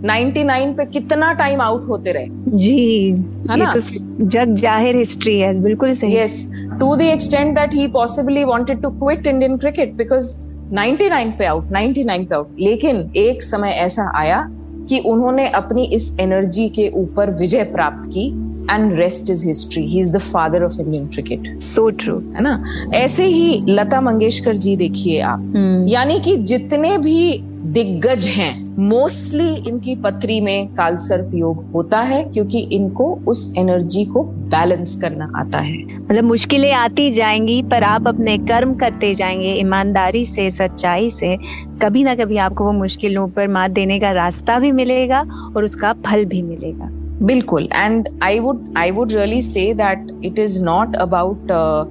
99 0.04 0.74
पे 0.78 0.86
कितना 0.86 1.34
टाइम 1.34 1.62
आउट 1.62 1.84
होते 1.90 2.12
रहे? 2.12 2.28
जी 2.58 3.12
है 3.50 3.58
ना? 3.58 3.74
तो 3.74 3.80
जग 4.26 4.56
ज़ाहिर 4.56 4.96
हिस्ट्री 4.96 5.40
है 5.40 5.54
बिल्कुल 5.62 5.96
सही। 5.96 6.18
Yes 6.18 6.48
to 6.80 6.96
the 6.96 7.02
extent 7.02 7.56
that 7.56 7.74
he 7.74 7.88
possibly 7.88 8.44
wanted 8.44 8.82
to 8.82 8.90
quit 8.90 9.28
Indian 9.28 9.58
cricket 9.58 9.94
because 9.94 10.36
99 10.74 11.32
पे 11.38 11.46
आउट 11.46 11.66
99 11.66 12.26
पे 12.30 12.36
आउट 12.36 12.56
लेकिन 12.60 13.12
एक 13.18 13.44
समय 13.44 13.70
ऐसा 13.70 14.12
आया 14.16 14.52
कि 14.90 15.00
उन्होंने 15.00 15.48
अपनी 15.48 15.84
इस 15.84 16.18
एनर्जी 16.20 16.70
के 16.70 16.90
ऊपर 16.90 17.32
विजय 17.32 17.64
प्राप्त 17.64 18.10
की 18.10 18.28
and 18.72 18.96
rest 18.96 19.30
is 19.30 19.48
history 19.48 19.84
he 19.84 20.00
is 20.00 20.12
the 20.14 20.18
father 20.18 20.64
of 20.64 20.82
Indian 20.82 21.08
cricket 21.08 21.62
so 21.62 21.90
true 21.90 22.18
है 22.18 22.42
ना? 22.42 22.64
ऐसे 22.96 23.26
ही 23.26 23.66
लता 23.70 24.02
मंगेशकर 24.02 24.56
जी 24.56 24.76
देखिए 24.76 25.22
आप। 25.22 25.40
hmm. 25.40 25.94
यानी 25.94 26.20
कि 26.20 26.38
जितने 26.38 26.98
भी 26.98 27.55
दिग्गज 27.66 28.28
हैं। 28.28 28.78
मोस्टली 28.80 29.70
इनकी 29.70 29.96
पत्री 29.96 30.42
में 30.42 30.68
कालसर्प 30.68 31.32
योग 31.34 31.72
होता 31.72 32.00
है 32.00 32.24
क्योंकि 32.24 32.60
इनको 32.60 33.20
उस 33.28 33.54
एनर्जी 33.58 34.06
को 34.06 34.24
बैलेंस 34.24 34.98
करना 34.98 35.32
आता 35.36 35.58
है। 35.58 36.00
मतलब 36.00 36.24
मुश्किलें 36.24 36.72
आती 36.72 37.12
जाएँगी, 37.12 37.64
पर 37.64 37.84
आप 37.84 38.08
अपने 38.08 38.38
कर्म 38.38 38.74
करते 38.74 39.16
जाएँगे, 39.16 39.54
ईमानदारी 39.54 40.26
से, 40.26 40.52
सच्चाई 40.52 41.10
से, 41.10 41.38
कभी 41.82 42.04
ना 42.04 42.16
कभी 42.16 42.38
आपको 42.38 42.64
वो 42.64 42.72
मुश्किलों 42.72 43.28
पर 43.28 43.48
मात 43.48 43.72
देने 43.72 44.00
का 44.00 44.12
रास्ता 44.12 44.60
भी 44.60 44.72
मिलेगा 44.72 45.20
और 45.58 45.64
उसका 45.64 45.94
फल 45.94 46.26
भी 46.26 46.42
मिलेगा। 46.42 47.05
बिल्कुल 47.22 47.70
and 47.74 48.10
I 48.24 48.40
would 48.40 48.74
I 48.78 48.92
would 48.92 49.12
really 49.12 49.42
say 49.42 49.74
that 49.74 50.08
it 50.26 50.40
is 50.40 50.64
not 50.64 50.96
about 50.96 51.48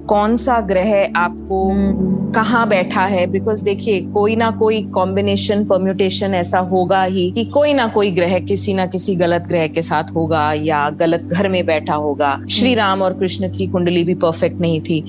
कौन 0.07 0.35
सा 0.35 0.59
ग्रह 0.59 1.11
आपको 1.15 1.71
hmm. 1.71 2.35
कहाँ 2.35 2.67
बैठा 2.67 3.01
है 3.01 3.27
बिकॉज़ 3.27 3.63
देखिए, 3.63 4.01
कोई 4.01 4.35
ना 4.35 4.51
कोई 4.51 4.83
कॉम्बिनेशन 4.83 5.65
परम्यूटेशन 5.65 6.35
ऐसा 6.35 6.59
होगा 6.59 7.03
ही 7.03 7.31
कि 7.31 7.45
कोई 7.45 7.73
ना 7.73 7.87
कोई 7.87 8.11
ग्रह 8.11 8.39
किसी 8.39 8.73
ना 8.73 8.85
किसी 8.85 9.15
गलत 9.15 9.41
ग्रह 9.41 9.67
के 9.67 9.81
साथ 9.81 10.03
होगा 10.15 10.53
या 10.53 10.89
गलत 10.89 11.21
घर 11.21 11.49
में 11.49 11.65
बैठा 11.65 11.95
होगा 11.95 12.41
श्री 12.49 12.69
hmm. 12.69 12.77
राम 12.77 13.01
और 13.01 13.13
कृष्ण 13.13 13.49
की 13.49 13.67
कुंडली 13.67 14.03
भी 14.03 14.15
परफेक्ट 14.15 14.61
नहीं 14.61 14.81
थी 14.81 15.03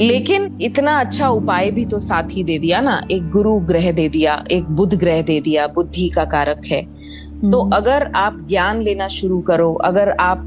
लेकिन 0.00 0.58
इतना 0.62 1.00
अच्छा 1.00 1.28
उपाय 1.28 1.70
भी 1.70 1.84
तो 1.84 1.98
साथ 1.98 2.22
ही 2.30 2.44
दे 2.44 2.58
दिया 2.58 2.80
ना 2.80 3.02
एक 3.10 3.30
गुरु 3.30 3.58
ग्रह 3.58 3.92
दे 3.92 4.08
दिया, 4.08 4.44
एक 4.50 4.64
बुध 4.64 4.94
ग्रह 4.94 5.22
दे 5.22 5.40
दिया, 5.40 5.66
बुद्धि 5.66 6.08
का 6.08 6.24
कारक 6.24 6.62
है 6.66 6.97
तो 7.42 7.60
हम्म। 7.60 7.74
अगर 7.74 8.10
आप 8.16 8.38
ज्ञान 8.48 8.80
लेना 8.82 9.08
शुरू 9.08 9.40
करो 9.40 9.72
अगर 9.84 10.10
आप 10.20 10.46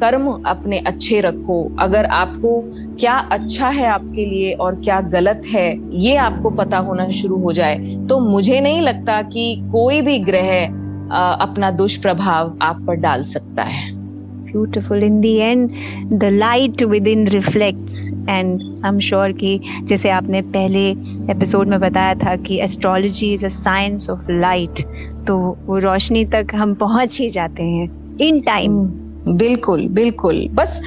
कर्म 0.00 0.26
अपने 0.46 0.78
अच्छे 0.78 1.20
रखो 1.20 1.62
अगर 1.78 2.06
आपको 2.12 2.60
क्या 3.00 3.14
अच्छा 3.32 3.68
है 3.68 3.86
आपके 3.86 4.24
लिए 4.24 4.52
और 4.54 4.80
क्या 4.80 5.00
गलत 5.10 5.42
है 5.46 5.66
ये 6.00 6.16
आपको 6.18 6.50
पता 6.52 6.78
होना 6.80 7.08
शुरू 7.12 7.38
हो 7.38 7.52
जाए 7.52 7.96
तो 8.08 8.18
मुझे 8.20 8.60
नहीं 8.60 8.80
लगता 8.82 9.20
कि 9.28 9.44
कोई 9.72 10.00
भी 10.00 10.18
ग्रह 10.20 10.64
अपना 11.40 11.70
दुष्प्रभाव 11.70 12.56
आप 12.62 12.84
पर 12.86 12.94
डाल 12.96 13.24
सकता 13.26 13.62
है 13.64 14.01
beautiful 14.52 15.04
in 15.04 15.20
the 15.20 15.34
and 15.36 15.70
the 16.12 16.24
light 16.24 16.82
within 17.08 17.26
reflects 17.28 18.08
and 18.12 18.60
I 18.84 18.88
am 18.88 18.98
sure 18.98 19.32
कि 19.32 19.58
जैसे 19.84 20.10
आपने 20.10 20.42
पहले 20.56 20.88
एपिसोड 21.32 21.68
में 21.68 21.78
बताया 21.80 22.14
था 22.14 22.36
कि 22.36 22.60
astrology 22.60 23.32
is 23.34 23.44
a 23.46 23.48
science 23.48 24.08
of 24.10 24.30
light 24.30 24.84
तो 25.26 25.38
वो 25.66 25.78
रोशनी 25.78 26.24
तक 26.24 26.54
हम 26.54 26.74
पहुँच 26.74 27.20
ही 27.20 27.28
जाते 27.30 27.62
हैं 27.62 28.16
इन 28.20 28.40
टाइम 28.40 28.78
बिल्कुल 29.28 29.86
बिल्कुल। 29.88 30.46
बस 30.52 30.80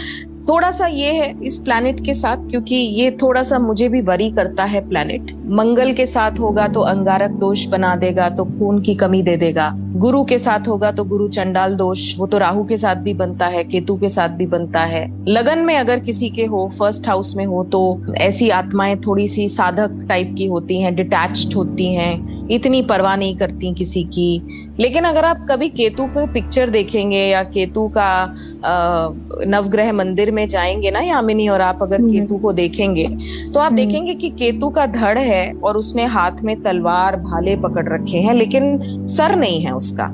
थोड़ा 0.48 0.70
सा 0.72 0.88
ये 0.88 1.12
है 1.12 1.34
इस 1.44 1.58
प्लैनेट 1.60 2.00
के 2.06 2.14
साथ, 2.14 2.50
क्योंकि 2.50 2.76
ये 2.76 3.12
थोड़ा 3.22 3.42
सा 3.44 3.60
मुझे 3.60 3.88
भी 3.90 4.02
वरी 4.02 4.30
करता 4.32 4.64
है 4.64 4.88
प्लैनेट 4.90 5.32
मंगल 5.50 5.94
के 5.94 6.06
साथ 6.06 6.40
होगा 6.40 6.68
तो 6.68 6.82
अंगारक 6.82 7.32
दोष 7.40 7.66
बना 7.66 7.96
देगा 7.96 8.30
तो 8.30 8.46
खून 8.46 8.82
की 8.82 8.96
कमी 8.96 9.22
दे 9.24 9.36
देगा। 9.38 9.70
गुरु 9.98 10.24
के 10.24 10.38
साथ 10.38 10.68
होगा 10.68 10.92
तो 10.92 11.04
गुरु 11.04 11.28
चंडाल 11.28 11.76
दोष, 11.76 12.18
वो 12.20 12.28
तो 12.28 12.38
राहु 12.38 12.64
के 12.64 12.78
साथ 12.78 12.96
भी 12.96 13.14
बनता 13.14 13.48
है, 13.48 13.64
केतु 13.64 13.96
के 13.98 14.10
साथ 14.10 14.30
भी 14.30 14.46
बनता 14.48 14.80
है। 14.82 15.06
लगन 15.28 15.60
में 15.60 15.76
अगर 15.76 16.00
किसी 16.00 16.30
के 16.30 16.46
हो 16.46 16.68
फ़र्स्ट 16.80 17.08
हाउस 17.08 17.36
में 17.38 17.46
हो 17.46 17.64
तो 17.64 18.14
ऐसी 18.18 18.50
आत्माएँ 18.52 18.96
थोड़ी 18.98 19.28
सी 19.28 19.48
साधक 19.50 20.06
टाइप 20.10 20.34
की 20.38 20.46
होती 20.46 20.82
हैं 20.82 20.96
डिटैच्ड 20.96 21.54
होती 21.54 21.94
हैं। 21.94 22.35
इतनी 22.52 22.82
परवाह 22.82 23.16
नहीं 23.16 23.36
करती 23.38 23.74
किसी 23.74 24.04
की 24.04 24.42
लेकिन 24.80 25.04
अगर 25.04 25.26
आप 25.26 25.46
कभी 25.50 25.70
केतु 25.70 26.06
का 26.06 26.26
पिक्चर 26.26 26.70
देखेंगे 26.70 27.24
या 27.26 27.44
केतु 27.44 27.88
का 27.88 28.10
नवग्रह 29.48 29.92
मंदिर 29.94 30.32
में 30.32 30.48
जाएँगे 30.48 30.92
ना 30.92 31.00
यामिनी 31.00 31.48
और 31.48 31.62
आप 31.62 31.84
अगर 31.84 32.00
हम्म। 32.00 32.12
केतु 32.12 32.38
को 32.38 32.54
देखेंगे 32.54 33.08
तो 33.54 33.60
आप 33.60 33.66
हम्म। 33.66 33.76
देखेंगे 33.76 34.14
कि 34.14 34.30
केतु 34.30 34.70
का 34.70 34.86
धड़ 34.86 35.18
है 35.18 35.54
और 35.54 35.78
उसने 35.78 36.06
हाथ 36.06 36.44
में 36.44 36.62
तलवार 36.62 37.16
भाले 37.22 37.56
पकड़ 37.58 37.88
रखे 37.90 38.18
हैं 38.18 38.34
लेकिन 38.34 39.06
सर 39.08 39.36
नहीं 39.36 39.62
है 39.62 39.72
उसका 39.72 40.08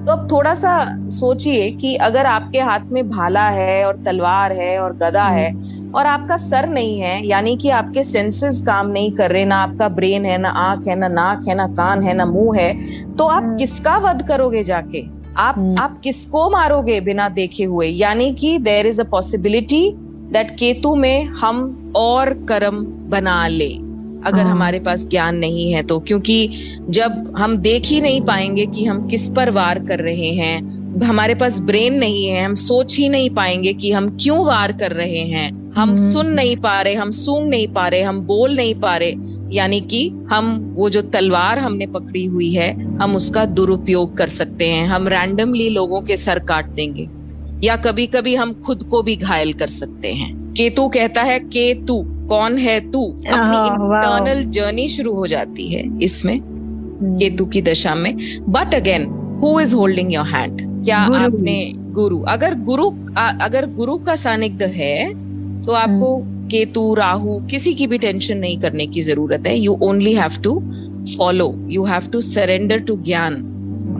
तो 0.00 0.12
अब 0.12 0.26
थोड़ा 0.30 0.52
सा 0.54 0.72
सोचिए 1.10 1.70
कि 1.70 1.94
अगर 1.96 2.26
आपके 2.26 2.60
हाथ 2.60 2.92
में 2.92 3.08
भाला 3.08 3.48
है 3.48 3.84
और 3.84 3.96
तलवार 3.96 4.52
है 4.52 4.78
और 4.78 4.96
गदा 4.96 5.24
है 5.24 5.50
और 5.94 6.06
आपका 6.06 6.36
सर 6.36 6.68
नहीं 6.68 6.98
है 7.00 7.26
यानी 7.26 7.56
कि 7.56 7.70
आपके 7.70 8.02
सेंसेस 8.02 8.62
काम 8.62 8.90
नहीं 8.90 9.10
कर 9.12 9.30
रहे 9.30 9.44
ना 9.44 9.56
आपका 9.56 9.88
ब्रेन 9.90 10.26
है 10.26 10.36
ना 10.38 10.48
आँख 10.48 10.86
है 10.88 10.98
ना 10.98 11.08
नाक 11.08 11.48
है 11.48 11.54
ना 11.54 11.66
कान 11.72 12.02
है 12.02 12.14
ना 12.14 12.26
मुँह 12.26 12.58
है 12.58 12.72
तो 13.16 13.24
आप 13.26 13.42
हम्म। 13.42 13.56
किसका 13.56 13.96
वध 13.98 14.26
करोगे 14.28 14.62
जाके 14.62 15.04
आप 15.36 15.54
हम्म। 15.58 15.78
आप 15.78 16.00
किसको 16.04 16.48
मारोगे 16.50 17.00
बिना 17.00 17.28
देखे 17.28 17.64
हुए 17.64 17.86
यानी 17.86 18.32
कि 18.34 18.58
there 18.60 18.86
is 18.86 19.00
a 19.00 19.04
possibility 19.04 19.90
that 20.32 20.56
Ketu 20.58 20.94
में 20.94 21.24
हम 21.24 21.92
और 21.96 22.32
कर्म 22.48 22.84
बना 23.10 23.46
ले 23.48 23.89
अगर 24.26 24.42
हाँ। 24.42 24.50
हमारे 24.50 24.80
पास 24.80 25.06
ज्ञान 25.06 25.36
नहीं 25.36 25.70
है 25.72 25.82
तो 25.82 25.98
क्योंकि 26.00 26.48
जब 26.90 27.32
हम 27.38 27.56
देख 27.58 27.86
ही 27.86 28.00
नहीं 28.00 28.20
पाएँगे 28.20 28.66
कि 28.66 28.84
हम 28.84 29.06
किस 29.08 29.28
पर 29.30 29.50
वार 29.50 29.78
कर 29.84 29.98
रहे 29.98 30.30
हैं 30.34 31.02
हमारे 31.04 31.34
पास 31.34 31.60
ब्रेन 31.60 31.94
नहीं 31.94 32.26
है 32.26 32.44
हम 32.44 32.54
सोच 32.56 32.96
ही 32.96 33.08
नहीं 33.08 33.30
पाएँगे 33.30 33.72
कि 33.72 33.92
हम 33.92 34.08
क्यों 34.16 34.44
वार 34.46 34.72
कर 34.72 34.92
रहे 34.92 35.24
हैं 35.26 35.48
हम 35.76 35.88
हम्म। 35.88 36.12
सुन 36.12 36.26
नहीं 36.26 36.56
पा 36.56 36.80
रहे 36.82 36.94
हम 36.94 37.10
सूंघ 37.10 37.48
नहीं 37.48 37.66
पा 37.68 37.86
रहे 37.88 38.00
हम 38.02 38.20
बोल 38.20 38.56
नहीं 38.56 38.74
पा 38.74 38.96
रहे 38.96 39.14
यानी 39.52 39.80
कि 39.80 40.08
हम 40.30 40.56
वो 40.76 40.88
जो 40.90 41.02
तलवार 41.08 41.58
हमने 41.58 41.86
पकड़ी 41.86 42.24
हुई 42.24 42.50
है 42.50 42.72
हम 42.98 43.14
उसका 43.16 43.44
दुरुपयोग 43.50 44.16
कर 44.16 44.28
सकते 44.30 44.68
हैं 44.68 44.86
हम 44.86 45.08
रैंडमली 45.08 45.68
लोगों 45.68 46.00
के 46.00 46.16
सर 46.16 46.38
काट 46.44 46.68
देंगे 46.70 47.08
या 47.64 47.76
कभी 47.76 48.06
कभी 48.06 48.34
हम 48.34 48.52
खुद 48.60 48.82
को 48.82 49.02
भी 49.02 49.16
घायल 49.16 49.52
कर 49.52 49.66
सकते 49.68 50.12
हैं 50.12 50.34
केतु 50.52 50.88
कहता 50.88 51.22
है 51.22 51.38
केतु 51.40 52.02
कौन 52.30 52.56
है 52.58 52.78
तू? 52.90 53.04
अपनी 53.06 53.58
इंटरनल 53.66 54.42
जर्नी 54.50 54.88
शुरू 54.88 55.12
हो 55.14 55.26
जाती 55.26 55.68
है 55.68 55.82
इसमें 56.02 56.36
हम्म। 56.36 57.16
केतु 57.18 57.46
की 57.46 57.62
दशा 57.62 57.94
में। 57.94 58.14
But 58.48 58.74
again 58.74 59.06
who 59.42 59.58
is 59.60 59.74
holding 59.74 60.12
your 60.14 60.26
hand 60.26 60.60
क्या 60.84 60.98
आपने 60.98 61.72
गुरु? 61.92 62.20
अगर 62.28 62.54
गुरु 62.62 62.90
अगर 63.18 63.66
गुरु 63.74 63.96
का 63.98 64.14
सानिध्य 64.16 64.66
है 64.74 65.12
तो 65.64 65.72
आपको 65.74 66.16
हम्म। 66.16 66.48
केतु 66.48 66.82
राहु 66.94 67.38
किसी 67.46 67.72
की 67.74 67.86
भी 67.86 67.98
टेंशन 67.98 68.38
नहीं 68.38 68.58
करने 68.60 68.86
की 68.86 69.00
ज़रूरत 69.02 69.46
है। 69.46 69.58
You 69.58 69.78
only 69.82 70.14
have 70.14 70.40
to 70.44 70.58
follow 71.16 71.54
you 71.70 71.84
have 71.84 72.08
to 72.12 72.20
surrender 72.20 72.78
to 72.80 72.96
gyan. 73.02 73.34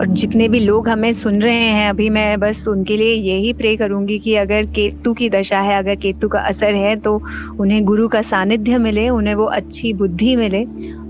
और 0.01 0.07
जितने 0.07 0.47
भी 0.47 0.59
लोग 0.59 0.87
हमें 0.89 1.11
सुन 1.13 1.41
रहे 1.41 1.53
हैं, 1.53 1.89
अभी 1.89 2.09
मैं 2.09 2.39
बस 2.39 2.67
उनके 2.67 2.95
लिए 2.97 3.13
यही 3.13 3.51
प्रे 3.53 3.75
करूँगी 3.77 4.17
कि 4.19 4.33
अगर 4.35 4.65
केतु 4.65 5.13
की 5.13 5.29
दशा 5.29 5.59
है, 5.59 5.77
अगर 5.77 5.95
केतु 5.95 6.27
का 6.27 6.39
असर 6.41 6.75
है 6.75 6.95
तो 6.95 7.13
उन्हें 7.59 7.83
गुरु 7.83 8.07
का 8.07 8.21
सानिध्य 8.21 8.77
मिले, 8.77 9.07
उन्हें 9.09 9.35
वो 9.35 9.45
अच्छी 9.45 9.93
बुद्धि 9.93 10.35
मिले। 10.35 10.65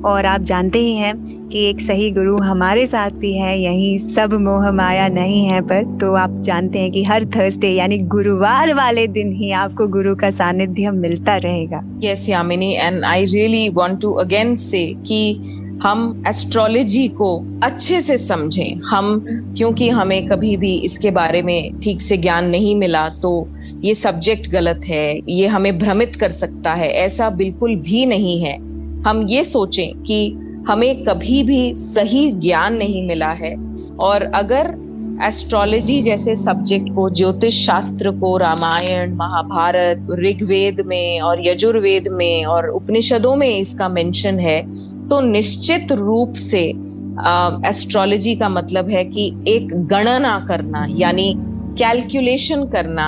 और 0.06 0.26
आप 0.26 0.42
जानते 0.42 0.80
ही 0.80 0.96
हैं 0.96 1.16
कि 1.50 1.64
एक 1.66 1.82
सही 1.82 2.10
गुरु 2.12 2.36
हमारे 2.38 2.86
साथ 2.88 3.12
भी 3.12 3.34
है, 3.34 3.58
यही 3.62 3.98
सब 4.00 4.34
मोह 4.34 4.70
माया 4.72 5.08
नहीं 5.10 5.46
है, 5.46 5.62
पर 5.62 5.84
तो 6.02 6.14
आप 6.16 6.42
जानते 6.42 6.80
हैं 6.80 6.92
कि 6.92 7.04
हर 7.04 7.26
थर्सडे 7.36 7.70
यानी 7.70 7.98
गुरुवार 8.10 8.74
वाले 8.74 9.08
दिन 9.10 9.32
ही 9.34 9.52
आपको 9.62 9.88
गुरु 9.88 10.16
का 10.16 10.30
सानिध्य 10.32 10.92
मिलता 10.92 11.38
रहेगा। 11.38 11.82
Yes 12.04 12.28
Yamini 12.30 12.74
and 12.74 13.04
I 13.06 13.26
really 13.26 13.68
want 13.70 14.02
to 14.02 14.12
again 14.20 14.56
say 14.56 14.86
कि 15.08 15.22
हम 15.84 16.24
एस्ट्रोलॉजी 16.28 17.08
को 17.12 17.36
अच्छे 17.64 18.02
से 18.02 18.18
समझें। 18.18 18.80
हम, 18.86 19.22
क्योंकि 19.58 19.88
हमें 19.90 20.28
कभी 20.28 20.56
भी 20.58 20.74
इसके 20.80 21.12
बारे 21.12 21.42
में 21.42 21.80
ठीक 21.80 22.02
से 22.02 22.18
ज्ञान 22.18 22.50
नहीं 22.50 22.76
मिला 22.76 23.08
तो 23.22 23.32
ये 23.84 23.94
सब्जेक्ट 23.94 24.50
गलत 24.50 24.82
है, 24.86 25.20
ये 25.30 25.48
हमें 25.48 25.78
भ्रमित 25.80 26.16
कर 26.16 26.32
सकता 26.32 26.74
है, 26.74 26.90
ऐसा 26.90 27.30
बिल्कुल 27.32 27.76
भी 27.78 28.06
नहीं 28.06 28.40
है। 28.42 28.56
हम 29.04 29.26
ये 29.30 29.44
सोचें 29.44 30.04
कि 30.04 30.28
हमें 30.68 31.04
कभी 31.04 31.42
भी 31.44 31.74
सही 31.76 32.32
ज्ञान 32.32 32.76
नहीं 32.76 33.06
मिला 33.08 33.32
है, 33.34 33.56
और 34.00 34.24
अगर 34.36 34.74
एस्ट्रोलॉजी 35.24 36.02
जैसे 36.02 36.34
सब्जेक्ट 36.36 36.90
को, 36.96 37.10
ज्योतिष 37.10 37.66
शास्त्र 37.66 38.12
को, 38.12 38.36
रामायण, 38.38 39.16
महाभारत, 39.18 40.08
ऋग्वेद 40.20 40.82
में 40.88 41.22
और 41.22 41.46
यजुर्वेद 41.48 42.08
में 42.12 42.46
और 42.46 42.68
उपनिषदों 42.70 43.36
में 43.36 43.48
इसका 43.50 43.90
मेंशन 43.90 44.40
है 44.40 44.62
तो 45.10 45.20
निश्चित 45.22 45.92
रूप 45.92 46.34
से 46.34 46.62
एस्ट्रोलॉजी 47.70 48.36
का 48.36 48.50
मतलब 48.50 48.90
है 48.90 49.04
कि 49.06 49.32
एक 49.48 49.74
गणना 49.88 50.40
करना, 50.50 50.86
यानी 50.90 51.34
कैलकुलेशन 51.80 52.66
करना 52.70 53.08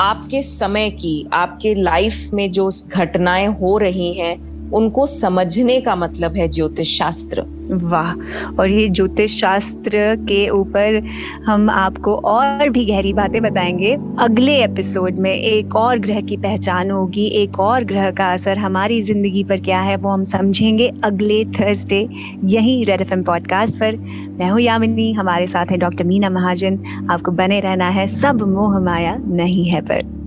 आपके 0.00 0.42
समय 0.42 0.90
की, 0.90 1.26
आपके 1.32 1.74
लाइफ 1.74 2.30
में 2.34 2.50
जो 2.52 2.70
घटनाएँ 2.88 3.46
हो 3.60 3.76
रही 3.78 4.12
हैं 4.14 4.36
उनको 4.72 5.06
समझने 5.06 5.80
का 5.80 5.94
मतलब 5.94 6.32
है 6.32 6.48
ज्योतिष 6.48 6.98
शास्त्र। 6.98 7.44
वाह, 7.72 8.12
और 8.56 8.70
ये 8.70 8.88
ज्योतिष 8.88 9.40
शास्त्र 9.40 9.98
के 10.16 10.48
ऊपर 10.48 11.08
हम 11.46 11.70
आपको 11.70 12.14
और 12.14 12.68
भी 12.68 12.84
गहरी 12.84 13.12
बातें 13.12 13.42
बताएँगे। 13.42 13.96
अगले 14.18 14.64
एपिसोड 14.64 15.14
में 15.14 15.34
एक 15.34 15.76
और 15.76 15.98
ग्रह 15.98 16.20
की 16.20 16.36
पहचान 16.36 16.90
होगी, 16.90 17.26
एक 17.26 17.60
और 17.60 17.84
ग्रह 17.84 18.10
का 18.10 18.32
असर 18.32 18.58
हमारी 18.58 19.02
ज़िंदगी 19.02 19.44
पर 19.44 19.60
क्या 19.60 19.80
है, 19.80 19.96
वो 19.96 20.08
हम 20.08 20.24
समझेंगे 20.24 20.92
अगले 21.04 21.44
थर्सडे 21.44 22.08
यही 22.44 22.84
रेड 22.84 23.00
एफ़ 23.00 23.14
पॉडकास्ट 23.14 23.76
पर। 23.76 23.96
मैं 24.38 24.50
हूँ 24.50 24.60
यामिनी, 24.60 25.12
हमारे 25.12 25.46
साथ 25.46 25.66
हैं 25.66 25.78
डॉक्टर 25.78 26.04
मीना 26.04 26.30
महाजन। 26.30 27.06
आपको 27.10 27.30
बने 27.30 27.60
रहना 27.60 27.88
है, 27.88 28.06
सब 28.06 28.42
मोह 28.42 28.78
माया 28.78 29.16
नहीं 29.16 29.68
है 29.68 29.80
पर। 29.80 30.23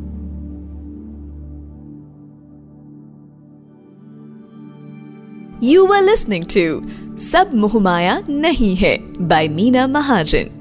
You 5.59 5.87
were 5.87 6.01
listening 6.05 6.45
to 6.53 6.85
Sab 7.15 7.49
Mohmaya 7.49 8.21
Nahi 8.29 8.77
Hai 8.77 9.01
by 9.25 9.47
Meena 9.47 9.89
Mahajan. 9.89 10.56